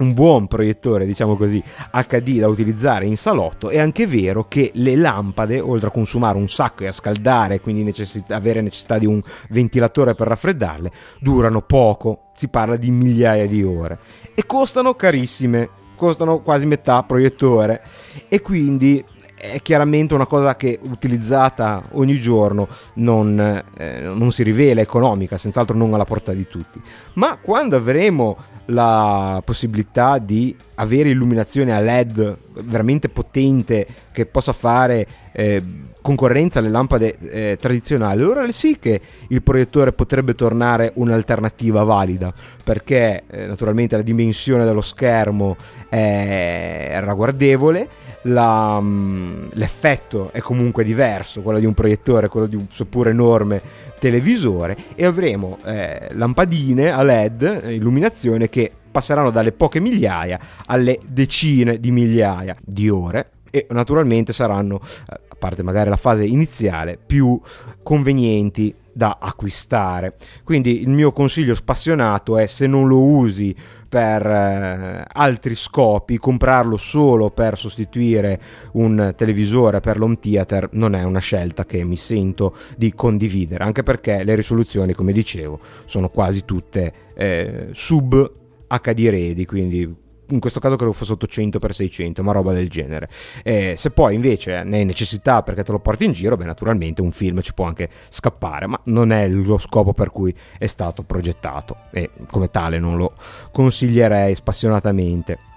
[0.00, 1.62] un buon proiettore, diciamo così,
[1.92, 6.48] HD da utilizzare in salotto, è anche vero che le lampade, oltre a consumare un
[6.48, 10.90] sacco e a scaldare, quindi necessità, avere necessità di un ventilatore per raffreddarle,
[11.20, 13.98] durano poco, si parla di migliaia di ore
[14.34, 17.82] e costano carissime, costano quasi metà proiettore
[18.28, 19.04] e quindi
[19.40, 25.76] è chiaramente una cosa che utilizzata ogni giorno non, eh, non, si rivela economica, senz'altro
[25.76, 26.80] non alla portata di tutti.
[27.14, 28.36] Ma quando avremo
[28.66, 35.62] la possibilità di avere illuminazione a LED veramente potente che possa fare eh,
[36.00, 42.32] concorrenza alle lampade eh, tradizionali, allora sì che il proiettore potrebbe tornare un'alternativa valida,
[42.64, 45.56] perché eh, naturalmente la dimensione dello schermo
[45.88, 47.88] è ragguardevole,
[48.22, 53.60] la, um, l'effetto è comunque diverso, quello di un proiettore, quello di un seppur enorme
[53.98, 60.98] televisore, e avremo eh, lampadine a LED, eh, illuminazione che passeranno dalle poche migliaia alle
[61.06, 66.98] decine di migliaia di ore e naturalmente saranno, eh, a parte magari la fase iniziale,
[67.04, 67.40] più
[67.82, 70.14] convenienti da acquistare.
[70.44, 73.54] Quindi il mio consiglio spassionato è se non lo usi
[73.88, 78.40] per eh, altri scopi, comprarlo solo per sostituire
[78.72, 83.82] un televisore per l'home theater non è una scelta che mi sento di condividere, anche
[83.82, 88.38] perché le risoluzioni, come dicevo, sono quasi tutte eh, sub
[88.78, 93.08] HD ready, quindi in questo caso credo fosse 800x600, ma roba del genere.
[93.42, 97.02] Eh, se poi invece ne hai necessità perché te lo porti in giro, beh, naturalmente
[97.02, 101.02] un film ci può anche scappare, ma non è lo scopo per cui è stato
[101.02, 103.14] progettato e come tale non lo
[103.50, 105.49] consiglierei spassionatamente.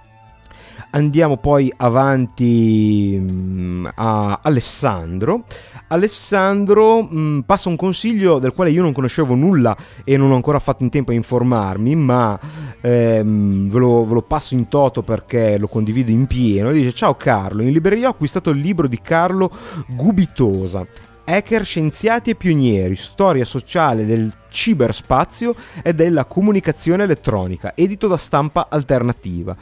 [0.94, 5.42] Andiamo poi avanti mm, a Alessandro.
[5.88, 10.36] Alessandro mh, mm, passa un consiglio del quale io non conoscevo nulla e non ho
[10.36, 12.38] ancora fatto in tempo a informarmi, ma
[12.80, 16.70] ehm, ve, lo, ve, lo, passo in toto perché lo condivido in pieno.
[16.70, 19.50] Dice: Ciao Carlo, in libreria ho acquistato il libro di Carlo
[19.88, 20.86] Gubitosa.
[21.24, 28.68] Hacker, scienziati e pionieri, storia sociale del ciberspazio e della comunicazione elettronica, edito da stampa
[28.70, 29.56] alternativa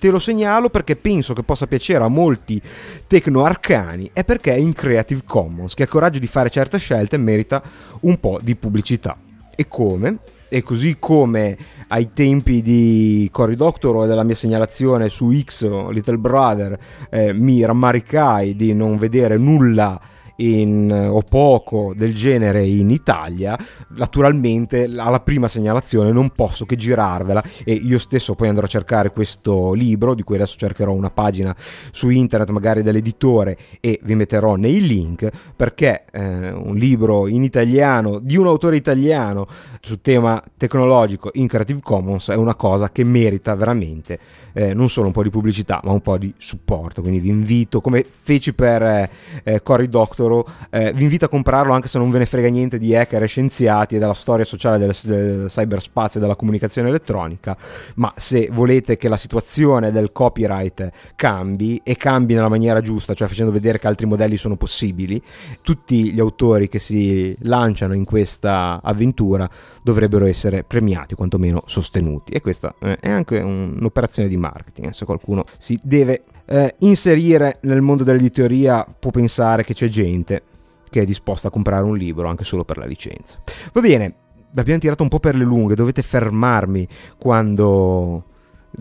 [0.00, 2.60] te lo segnalo perché penso che possa piacere a molti
[3.06, 7.18] tecno-arcani e perché è in Creative Commons, che ha coraggio di fare certe scelte e
[7.18, 7.62] merita
[8.00, 9.16] un po' di pubblicità.
[9.54, 10.18] E come?
[10.48, 11.56] E così come
[11.88, 16.78] ai tempi di Cory Doctor e della mia segnalazione su X Little Brother
[17.10, 20.00] eh, mi rammaricai di non vedere nulla
[20.40, 23.58] in, o poco del genere in Italia,
[23.90, 29.10] naturalmente alla prima segnalazione non posso che girarvela e io stesso poi andrò a cercare
[29.10, 31.54] questo libro, di cui adesso cercherò una pagina
[31.92, 38.18] su internet magari dell'editore e vi metterò nei link, perché eh, un libro in italiano
[38.18, 39.46] di un autore italiano
[39.80, 44.18] su tema tecnologico in Creative Commons è una cosa che merita veramente
[44.52, 47.00] eh, non solo un po' di pubblicità ma un po' di supporto.
[47.00, 49.10] Quindi vi invito come feci per eh,
[49.44, 49.88] eh, Cory
[50.30, 53.22] Doctorow eh, vi invito a comprarlo anche se non ve ne frega niente di hacker
[53.22, 57.56] e scienziati e della storia sociale del, del cyberspazio e della comunicazione elettronica
[57.96, 63.28] ma se volete che la situazione del copyright cambi e cambi nella maniera giusta cioè
[63.28, 65.20] facendo vedere che altri modelli sono possibili
[65.62, 69.48] tutti gli autori che si lanciano in questa avventura
[69.82, 72.32] dovrebbero essere premiati quantomeno sostenuti.
[72.32, 77.58] E questa eh, è anche un'operazione di marketing eh, se qualcuno si deve eh, inserire
[77.62, 80.42] nel mondo dell'editoria può pensare che c'è gente
[80.90, 83.40] che è disposta a comprare un libro anche solo per la licenza.
[83.72, 84.14] Va bene
[84.56, 88.24] abbiamo tirato un po' per le lunghe dovete fermarmi quando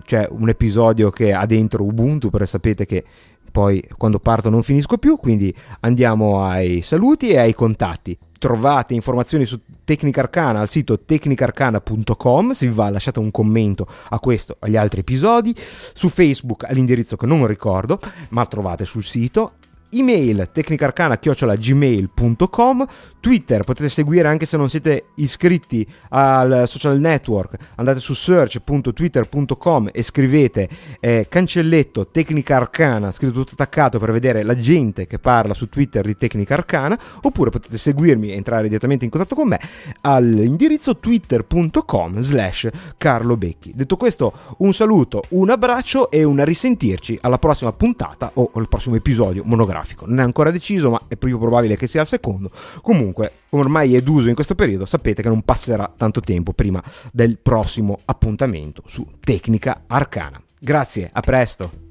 [0.04, 3.04] c'è un episodio che ha dentro Ubuntu perché sapete che
[3.50, 8.18] poi quando parto non finisco più, quindi andiamo ai saluti e ai contatti.
[8.38, 14.20] Trovate informazioni su Tecnica Arcana al sito tecnicarcana.com, se vi va lasciate un commento a
[14.20, 19.54] questo, agli altri episodi, su Facebook all'indirizzo che non ricordo, ma trovate sul sito
[19.92, 22.88] email tecnicarcana-gmail.com
[23.20, 27.58] Twitter potete seguire anche se non siete iscritti al social network.
[27.76, 30.70] Andate su search.twitter.com e scrivete
[31.00, 36.06] eh, cancelletto Tecnica Arcana scritto tutto attaccato per vedere la gente che parla su Twitter
[36.06, 39.60] di Tecnica Arcana oppure potete seguirmi e entrare direttamente in contatto con me
[40.02, 47.38] all'indirizzo twitter.com slash Carlo Becchi detto questo un saluto un abbraccio e un risentirci alla
[47.38, 50.06] prossima puntata o al prossimo episodio monografico grafico.
[50.06, 52.52] Non è ancora deciso, ma è più probabile che sia il secondo.
[52.82, 57.38] Comunque, ormai è d'uso in questo periodo, sapete che non passerà tanto tempo prima del
[57.38, 60.42] prossimo appuntamento su Tecnica Arcana.
[60.60, 61.88] Grazie, a presto.